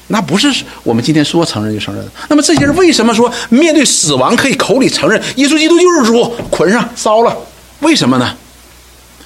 [0.10, 0.52] 那不是
[0.84, 2.12] 我们今天说承认就承认的。
[2.28, 7.38] 那么这些人为什么说面对死亡可以口里承认耶稣基督就是主，捆上烧了？
[7.80, 8.36] 为什么呢？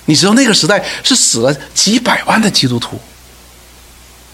[0.05, 2.99] 你知道那个时代是死了几百万的基督徒，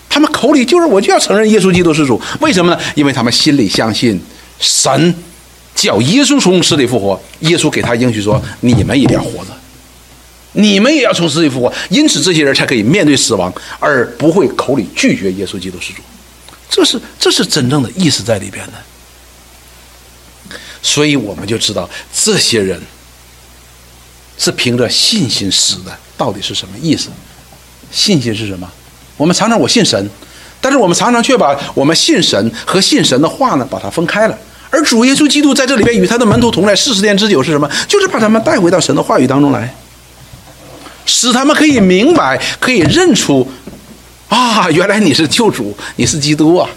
[0.10, 2.82] 他们口里就是我就要承认耶稣基督是主，为什么呢？
[2.96, 4.20] 因为他们心里相信
[4.60, 5.14] 神
[5.76, 9.52] 叫耶稣从死里复活，耶稣给他应许说你们也要活着，
[10.54, 16.02] 你们也要从死里复活，因此这些人才可以面对死亡而不会口里拒绝耶稣基督是主，
[16.70, 18.74] 这是这是真正的意思在里边的。
[20.82, 22.82] 所以我们就知道这些人
[24.38, 27.10] 是凭着信心死的，到底是什么意思？
[27.92, 28.70] 信心是什么？
[29.18, 30.10] 我们常常我信神，
[30.62, 34.38] 但是我们常常却把我们信神和信神的话呢，把它分开了。
[34.70, 37.70] 而主耶稣基督在这里边与他的门徒同在四十天之久是什么？
[37.88, 39.76] 就是把他们带回到神的话语当中来，
[41.06, 43.46] 使他们可以明白，可以认出
[44.30, 46.70] 啊，原来你是救主，你是基督啊！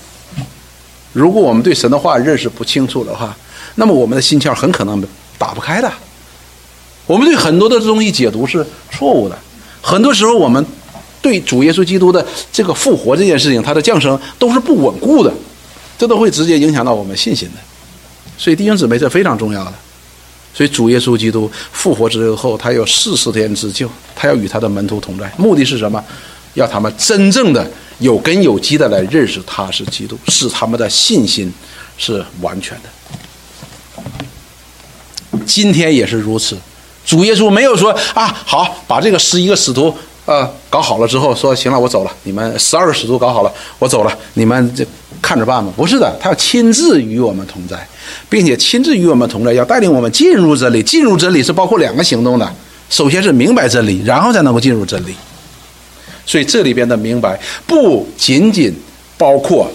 [1.12, 3.36] 如果我们对神的话认识不清楚的话，
[3.74, 5.02] 那么我们的心窍很可能
[5.38, 5.92] 打不开的。
[7.06, 9.38] 我们对很多的东西解读是错误的。
[9.82, 10.64] 很多时候，我们
[11.20, 15.32] 对主耶稣基督的这个复活这件事情，他的降生都是不稳固的，
[15.98, 17.60] 这都会直接影响到我们信心的。
[18.38, 19.74] 所以弟兄姊妹，这非常重要的。
[20.54, 26.02] 所以主耶稣基督复活之后，他有四十天之久，他要与他的门徒同在，目的是什么？
[26.54, 31.52] 要他们真正的有根有基的来认识他是基督，使他们的信心
[31.96, 32.88] 是完全的。
[35.46, 36.56] 今天也是如此，
[37.04, 39.92] 主耶稣没有说啊，好，把这个十一个使徒
[40.24, 44.86] 呃搞好了之后，说行了，我走了，你们十二个使徒搞好了，我走了，你们这
[45.20, 45.72] 看着办吧。
[45.74, 47.88] 不是的，他要亲自与我们同在，
[48.28, 50.82] 并且亲自与我们同在，要带领我们进入真理。
[50.82, 52.54] 进入真理是包括两个行动的，
[52.90, 55.14] 首先是明白真理，然后才能够进入真理。
[56.26, 58.74] 所以这里边的明白不仅仅
[59.16, 59.70] 包括。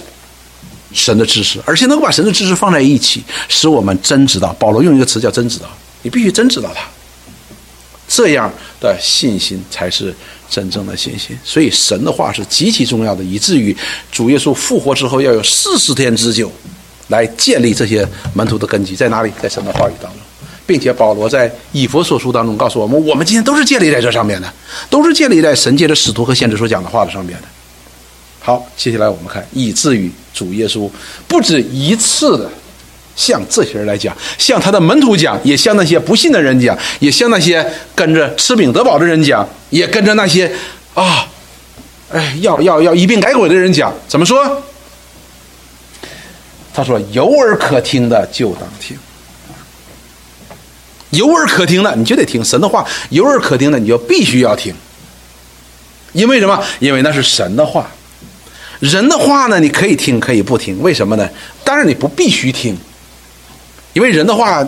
[0.94, 4.56] 神的知识，而且能够把神的知识放在一起，使我们真知道。
[4.58, 5.66] 保罗用一个词叫“真知道”，
[6.02, 6.88] 你必须真知道他，
[8.08, 10.16] 这样的信心才是
[10.50, 11.38] 真正的信心。
[11.44, 13.76] 所以神的话是极其重要的，以至于
[14.10, 16.50] 主耶稣复活之后要有四十天之久，
[17.10, 19.32] 来建立这些门徒的根基在哪里？
[19.42, 20.22] 在神的话语当中，
[20.68, 24.54] 并且保罗在以佛所书当中告诉我们，我们今天都是建立在这上面的，
[24.90, 27.48] 都是建立在神界的使徒和先知所讲的话的上面的。
[28.40, 30.88] 好，接下来我们看，以至于主耶稣
[31.28, 32.50] 不止一次的
[33.16, 37.66] 向这些人来讲，向他的门徒讲，也向那些不信的人讲，也向那些
[37.96, 40.52] 跟着吃饼得饱的人讲，也跟着那些
[40.94, 41.28] 啊，
[42.12, 43.94] 哎，要要要一并改鬼的人讲。
[44.08, 44.62] 怎么说？
[46.74, 48.96] 他说：“有耳可听的就当听，
[51.12, 54.74] 有耳可听的你就得听神的话，有耳可听的你就必须要听，
[56.14, 56.64] 因为什么？
[56.80, 57.90] 因为那是神的话。”
[58.80, 61.28] 人的话呢，你可以听，可以不听，为什么呢？
[61.64, 62.78] 当然你不必须听，
[63.94, 64.64] 因为人的话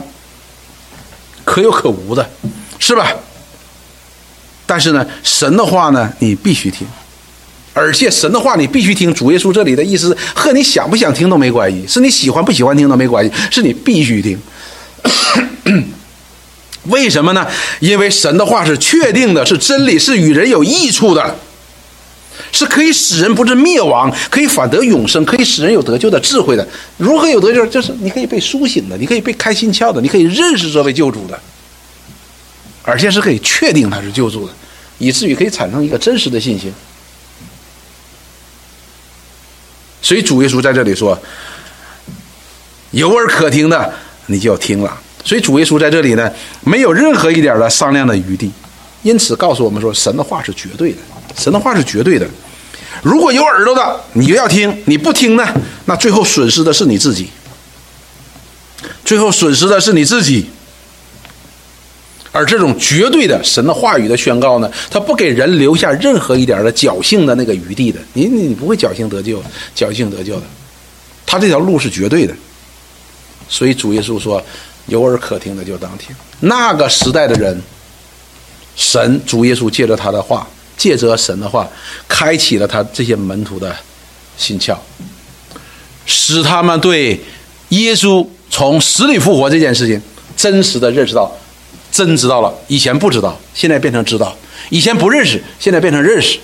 [1.45, 2.27] 可有可无的，
[2.79, 3.13] 是吧？
[4.65, 6.87] 但是呢，神的话呢，你必须听，
[7.71, 9.13] 而且神的话你必须听。
[9.13, 14.39] 主耶稣这里的意思和你想不想听都没关系，是你喜欢不喜欢听都没关系，是你必须听。
[16.85, 17.45] 为什么呢？
[17.79, 21.35] 因为神的话是确定的，是真理，是与人有益处的。
[22.51, 26.67] 是可以使人不至灭亡，可以反得永生，可以使人有得救的智慧的。
[26.97, 27.63] 如何有得救？
[27.67, 31.39] 就是你可以被苏醒的，你可以被开心窍的，你可以认识这位救主的，
[32.81, 34.53] 而且是可以确定他是救主的，
[34.97, 36.73] 以至于可以产生一个真实的信心。
[40.01, 41.19] 所以主耶稣在这里说
[42.91, 43.93] ：“有耳可听的，
[44.27, 48.51] 你就要听了。”所以主耶稣在这里呢，没有任何一点的商量的余地，
[49.03, 50.97] 因此告诉我们说，神的话是绝对的。
[51.37, 52.27] 神的话是绝对的，
[53.03, 55.47] 如果有耳朵的，你就要听；你不听呢，
[55.85, 57.29] 那最后损失的是你自己。
[59.05, 60.49] 最后损失的是你自己。
[62.31, 67.99] 而这种绝对的神的话语的宣告呢，它不给人留下任何一点的侥幸的那个余地的。
[68.13, 69.43] 你你不会侥幸得救，
[69.75, 70.43] 侥幸得救的。
[71.25, 72.33] 他这条路是绝对的。
[73.47, 74.43] 所以主耶稣说
[74.87, 77.61] ：“有耳可听的就当听。”那个时代的人，
[78.75, 80.47] 神主耶稣借着他的话。
[80.77, 81.67] 借着神的话，
[82.07, 83.75] 开启了他这些门徒的
[84.37, 84.77] 心窍，
[86.05, 87.19] 使他们对
[87.67, 90.01] 耶稣从死里复活这件事情
[90.37, 91.29] 真实的认识到，
[91.91, 92.53] 真知道了。
[92.69, 94.33] 以前不知道，现在变成知道；
[94.69, 96.39] 以前不认识，现在变成认识。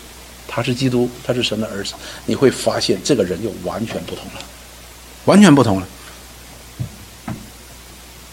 [0.46, 1.94] 他是基督，他是神的儿子。
[2.26, 4.42] 你会发现，这个人就完全不同了，
[5.24, 5.88] 完全不同了。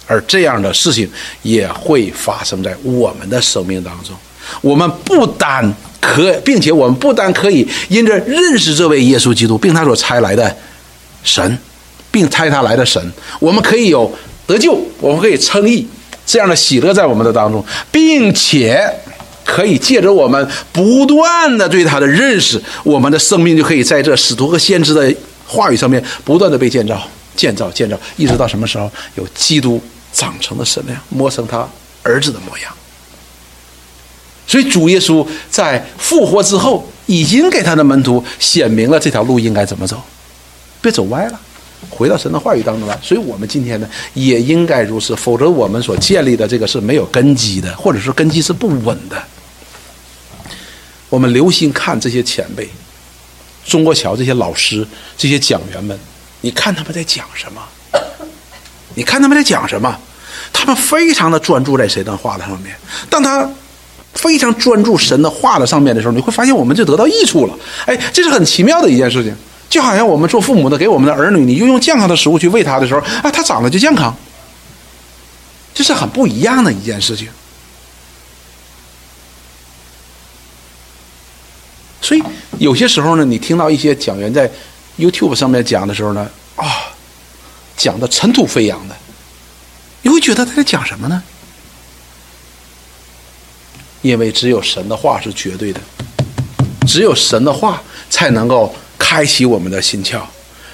[0.07, 1.09] 而这样的事情
[1.43, 4.15] 也会发生在我们的生命当中。
[4.61, 10.55] 我们不单可，并且我们不但可以因着认识这位耶稣基督，并他所差来的
[11.23, 11.57] 神，
[12.11, 13.01] 并差他来的神，
[13.39, 14.13] 我们可以有
[14.47, 15.87] 得救，我们可以称义，
[16.27, 18.85] 这样的喜乐在我们的当中，并且
[19.45, 25.15] 可以借着我们不断的对他的认识，我们的生命就可以在这使徒和先知的
[25.47, 27.01] 话语上面不断的被建造、
[27.37, 29.81] 建造、建造，一直到什么时候有基督
[30.13, 31.69] 长成的身量，磨成他
[32.03, 32.73] 儿子的模样。
[34.47, 40.03] 所以主耶稣在复活之后，已经给他的门徒显明了这条路应该怎么走，
[40.81, 41.41] 别走歪了。
[41.91, 49.21] 回到神的话语当中来，所以我们今天呢也应该如此，否则我们所建立的这个是没有根基的，或者说根基是不稳的。
[51.09, 52.69] 我们留心看这些前辈，
[53.65, 54.87] 中国桥这些老师、
[55.17, 55.99] 这些讲员们，
[56.41, 57.61] 你看他们在讲什么？
[58.95, 59.97] 你看他们在讲什么？
[60.53, 62.77] 他们非常的专注在神的话的上面。
[63.09, 63.49] 当他
[64.15, 67.55] 非常专注神的话的上面的时候，你会发现我们就得到益处了。
[67.87, 69.35] 哎，这是很奇妙的一件事情。
[69.71, 74.15] 就好像我们做父母的给我们的儿女，你就用健康的食物去喂他的时候，啊，他长得就健康，
[75.73, 77.29] 这是很不一样的一件事情。
[82.03, 82.23] 所以
[82.59, 84.51] 有些时候呢，你听到一些讲员在
[84.99, 86.92] YouTube 上面讲的时候呢，啊，
[87.77, 88.97] 讲的尘土飞扬的，
[90.03, 91.23] 你会觉得他在讲什么呢？
[94.03, 95.81] 因为只有神的话是绝对的，
[96.87, 98.75] 只有神的话才能够。
[99.05, 100.23] 开启我们的心窍，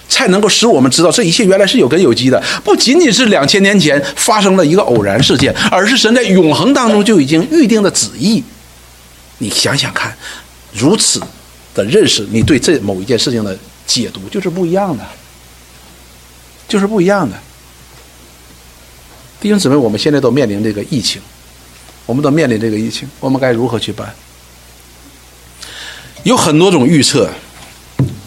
[0.08, 8.44] 才能够使我们知道这一切原来是有根有基的，不仅仅是两千年前发生了一个偶然事件，而是神在永恒当中就已经预定的旨意。
[9.38, 10.16] 你想想看，
[10.72, 11.20] 如此
[11.74, 15.04] 的认识，你对这某一件事情的解读就是不一样的，
[16.68, 17.36] 就是不一样的。
[19.40, 21.20] 弟兄姊妹，我们现在都面临这个疫情，
[22.06, 24.14] 我们都面临这个疫情，我们该如何去办？
[26.24, 27.30] 有很多种预测。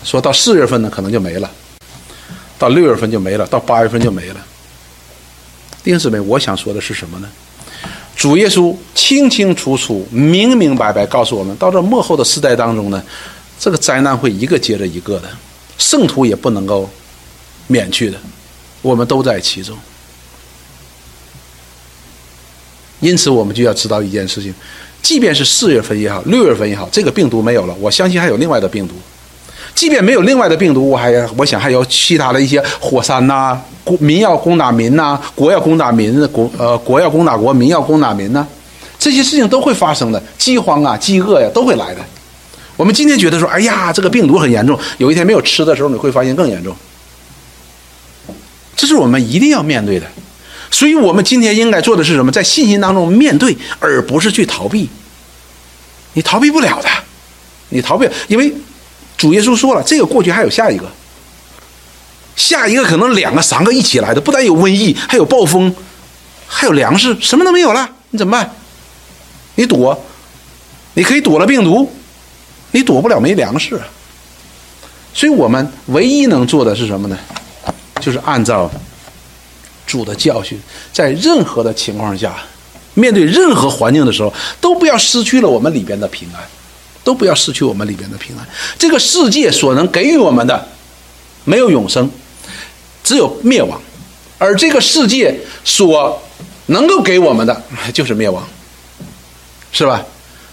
[0.03, 1.47] 说到四月份呢，可能就没了；
[2.57, 4.37] 到六月份就没了；到八月份就没了。
[5.83, 7.29] 弟兄姊妹，我想说的是什么呢？
[8.15, 13.03] 主耶稣清清楚楚、明明白白告诉我们，到这末后的时代当中呢，
[13.59, 15.29] 这个灾难会一个接着一个的，
[15.77, 16.89] 圣徒也不能够
[17.71, 18.17] 免去的，
[18.81, 19.75] 我们都在其中。
[22.99, 24.53] 因此，我们就要知道一件事情：，
[25.01, 28.93] 即便是四月份也好，六月份也好，这个病毒没有了，我相信还有另外的病毒。
[29.73, 33.59] 即便没有另外的病毒，我还我想还有其他的一些火山呐，
[33.99, 38.45] 民要攻打民呐，国要攻打民，国呃国要攻打国，民要攻打民呐，
[38.99, 42.01] 这些事情都会发生的，饥荒啊、饥饿呀都会来的。
[42.75, 46.75] 我们今天觉得说，哎呀，这个病毒很严重，有一天没有吃的时候，你会发现更严重。
[48.81, 50.07] 这是我们一定要面对的，
[50.71, 52.31] 所以我们今天应该做的是什么？
[52.31, 54.89] 在信心当中面对，而不是去逃避。
[56.13, 56.89] 你逃避不了的，
[57.69, 58.51] 你逃避，因为。
[59.17, 60.91] 主耶稣说了，这个过去还有下一个，
[62.35, 65.71] 下一个可能两个、三个一起来的，不但有瘟疫，还有暴风，
[66.47, 68.49] 还有粮食，什么都没有了，你怎么办？
[69.53, 70.03] 你躲，
[70.95, 71.93] 你可以躲了病毒，
[72.71, 73.79] 你躲不了没粮食。
[75.13, 77.15] 所以我们唯一能做的是什么呢？
[78.01, 78.69] 就是按照
[79.87, 80.59] 主的教训，
[80.91, 82.35] 在任何的情况下，
[82.95, 86.41] 面对任何环境的时候，都不要失去了我们里边的平安。
[87.03, 88.47] 都不要失去我们里边的平安。
[88.77, 90.67] 这个世界所能给予我们的，
[91.45, 92.07] 没有永生，
[93.03, 93.75] 只有灭亡；
[94.37, 95.35] 而这个世界
[95.65, 96.21] 所
[96.67, 97.59] 能够给我们的，
[97.91, 98.47] 就是灭亡，
[99.71, 100.05] 是吧？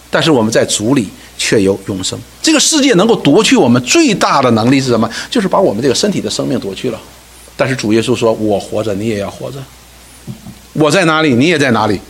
[0.08, 2.18] 但是我们在主里却有永生。
[2.40, 5.06] 这个世界能够夺去我们最大的能力是什么？
[5.30, 6.98] 就是把我们这个身体的生命夺去了。
[7.58, 9.58] 但是主耶稣说：“我活着，你也要活着。
[10.74, 12.00] 我在哪里，你也在哪里。”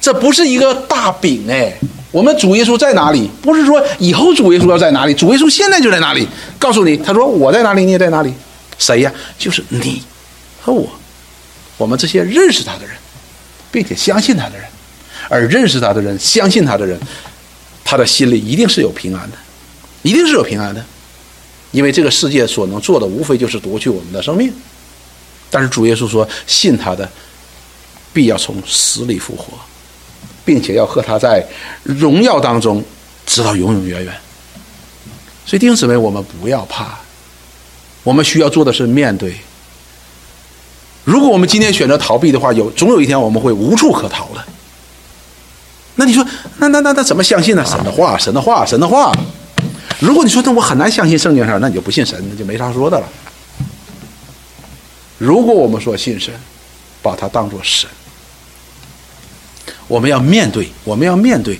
[0.00, 1.72] 这不是一个大饼哎。
[2.10, 3.30] 我们主耶稣在哪里？
[3.42, 6.26] 不是说以后主耶稣要在哪里，主耶稣现在就在哪里。
[6.58, 8.32] 告诉你，他说我在哪里，你也在哪里。
[8.78, 9.12] 谁呀？
[9.38, 10.02] 就是你
[10.62, 10.88] 和我，
[11.76, 12.96] 我们这些认识他的人，
[13.70, 14.64] 并且相信他的人。
[15.28, 16.98] 而认识他的人、相信他的人，
[17.84, 19.36] 他的心里一定是有平安的，
[20.02, 20.84] 一定是有平安的。
[21.72, 24.52] 因为这个世界所能做的，无非就是夺去我们的生命。
[25.50, 27.08] 但是主耶稣说，信他的，
[28.12, 29.54] 必要从死里复活。
[30.42, 31.46] 并且要和他在
[31.84, 32.82] 荣耀当中，
[33.24, 34.12] 直到永永远远。
[35.46, 36.98] 所以弟兄姊妹，我们不要怕，
[38.02, 39.36] 我们需要做的是面对。
[41.04, 44.42] 如果我们今天选择逃避的话，有总有一天我们会无处可逃的。
[45.96, 46.26] 那你说，
[46.58, 47.64] 那那那那怎么相信呢？
[47.64, 49.12] 神的话，神的话，神的话。
[50.00, 53.06] 如果你说那我很难相信圣经上，那你就不信神，那就没啥说的了。
[55.18, 56.32] 如果我们说信神，
[57.02, 57.88] 把它当作神。
[59.86, 61.58] 我们要面对，我们要面对，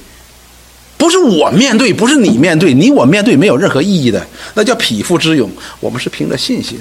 [0.97, 5.51] 不是我面对，不是你面对，你我面对没有任何意义的，那叫匹夫之勇。
[5.78, 6.80] 我们是凭着信心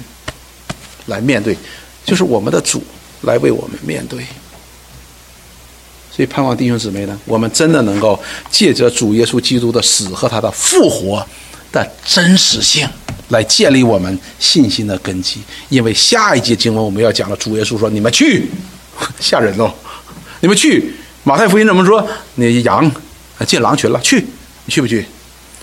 [1.08, 1.58] 来面对，
[2.06, 2.82] 就是我们的主
[3.24, 4.26] 来为我们面对。
[6.12, 8.18] 所以盼望弟兄姊妹呢，我们真的能够
[8.50, 11.26] 借着主耶稣基督的死和他的复活
[11.72, 12.88] 的真实性，
[13.30, 15.40] 来建立我们信心的根基。
[15.70, 18.48] 因为下一节经文我们要讲的，主耶稣说：“你们去，
[19.20, 19.74] 吓人喽！
[20.42, 20.94] 你们去。”
[21.24, 22.08] 马太福音怎么说？
[22.36, 22.90] 你羊
[23.46, 24.26] 进狼群了，去，
[24.66, 25.06] 你去不去？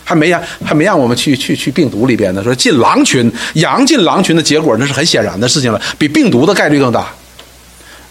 [0.04, 2.44] 还没让还没让我们去去去病毒里边呢。
[2.44, 7.12] 说进狼群，羊进狼群的结果，那是很显然的事情了，比病毒的概率更大。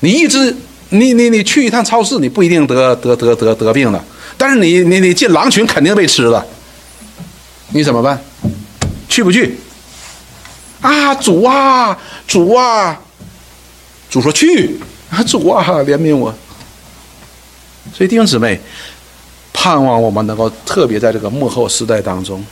[0.01, 0.53] 你一直
[0.89, 4.03] 你你你去一趟超市，你不一定得得得得得病的，
[4.37, 6.45] 但是你你你进狼群肯定被吃了，
[7.69, 8.19] 你怎么办？
[9.09, 9.57] 去不去？
[10.81, 11.97] 啊，主啊，
[12.27, 12.99] 主啊，
[14.09, 16.33] 主说去，啊，主啊，怜悯我。
[17.93, 18.59] 所以弟兄姊妹。
[19.57, 22.45] 盼望我们能够特别在这个幕后时代当中，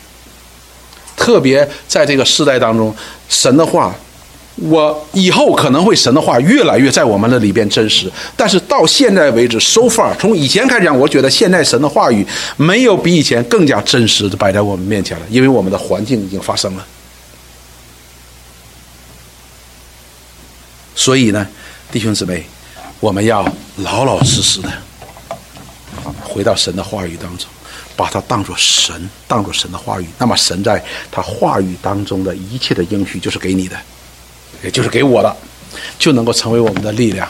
[1.15, 2.95] 特别在这个时代当中，
[3.29, 3.93] 神的话，
[4.55, 8.11] 我以后可能会神的话越来越在我们的里边真实。
[8.37, 12.25] 但是到现在为止，so far，从以前开始讲，我觉得现在神的话语
[12.55, 16.85] 没有比以前更加真实的摆在我们面前了，因为我们的环境已经发生了。
[20.95, 21.47] 所以呢，
[21.91, 22.45] 弟兄姊妹，
[22.99, 23.43] 我们要
[23.77, 24.71] 老老实实的。
[26.23, 27.47] 回到神的话语当中，
[27.95, 30.05] 把它当作神，当作神的话语。
[30.17, 33.75] 那么神在他话语当中的一切的应许，就是给你的，
[34.61, 35.35] 也就是给我的，
[35.97, 37.27] 就能够成为我们的力量，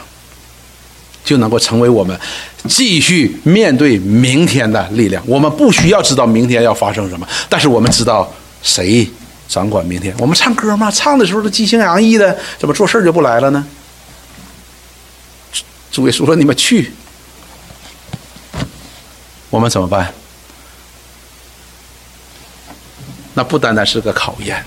[1.23, 2.19] 就能够成为我们
[2.67, 5.23] 继续面对明天的力量。
[5.25, 9.09] 我们不需要知道明天要发生什么，但是我们知道谁
[9.47, 10.13] 掌管明天。
[10.19, 13.65] 我们唱歌嘛，唱的时候都激情洋溢的，怎么做事就不来了呢？
[15.91, 16.91] 诸位说说，你们去。
[19.49, 20.11] 我们怎么办？
[23.35, 24.63] 那不单单是个考验，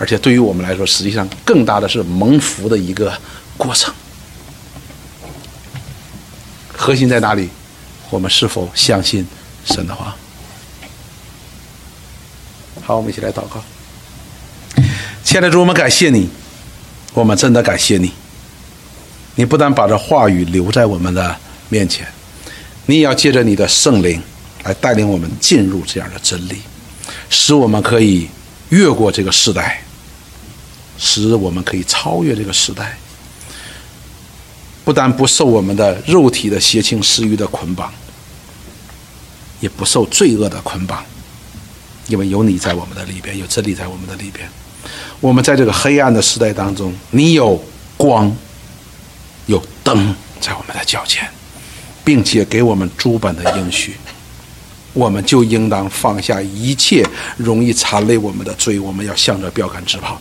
[0.00, 3.12] 而且对于我们来说，实际上更大的是蒙福的一个
[3.58, 3.92] 过程。
[6.72, 7.50] 核心在哪里？
[8.08, 9.24] 我们是否相信
[9.66, 10.16] 神的话？
[12.82, 13.62] 好，我们一起来祷告。
[15.22, 16.30] 亲爱的主，我们感谢你，
[17.12, 18.10] 我们真的感谢你。
[19.34, 21.36] 你不但把这话语留在我们的
[21.68, 22.08] 面前。
[22.86, 24.20] 你也要借着你的圣灵
[24.64, 26.62] 来带领我们进入这样的真理，
[27.28, 28.28] 使我们可以
[28.70, 29.82] 越过这个时代，
[31.00, 32.96] 使我们可以超越这个时代。
[34.84, 37.92] 不但不受我们的肉体的邪情私欲的捆绑，
[39.58, 41.04] 也不受罪恶的捆绑，
[42.06, 44.48] 因为有你在我们的里边，有真理在我们的里边。
[45.18, 47.60] 我们在这个黑暗的时代当中，你有
[47.96, 48.32] 光，
[49.46, 51.28] 有灯在我们的脚前。
[52.02, 53.94] 并且给我们诸本的应许，
[54.94, 60.20] 我们就应当放下一切容易缠累我们的罪，我们要向着标杆直跑，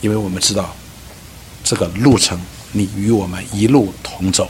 [0.00, 0.74] 因为我们知道
[1.64, 2.38] 这个路程，
[2.72, 4.48] 你与我们一路同走，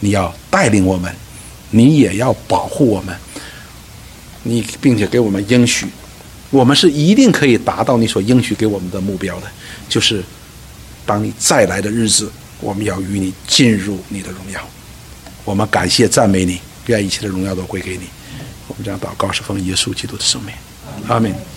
[0.00, 1.14] 你要带领我们，
[1.70, 3.14] 你也要保护我们，
[4.42, 5.86] 你并且给我们应许，
[6.50, 9.46] 我们是一定可以达到你所应许给我们的目标的，
[9.88, 10.22] 就是
[11.04, 14.60] 当你再来的日子，我们要与你进入你的荣耀。
[15.44, 18.04] 我们感谢赞美你，愿一切的荣耀都归给你。
[18.68, 20.54] 我们将祷告是奉耶稣基督的圣名，
[21.08, 21.51] 阿门。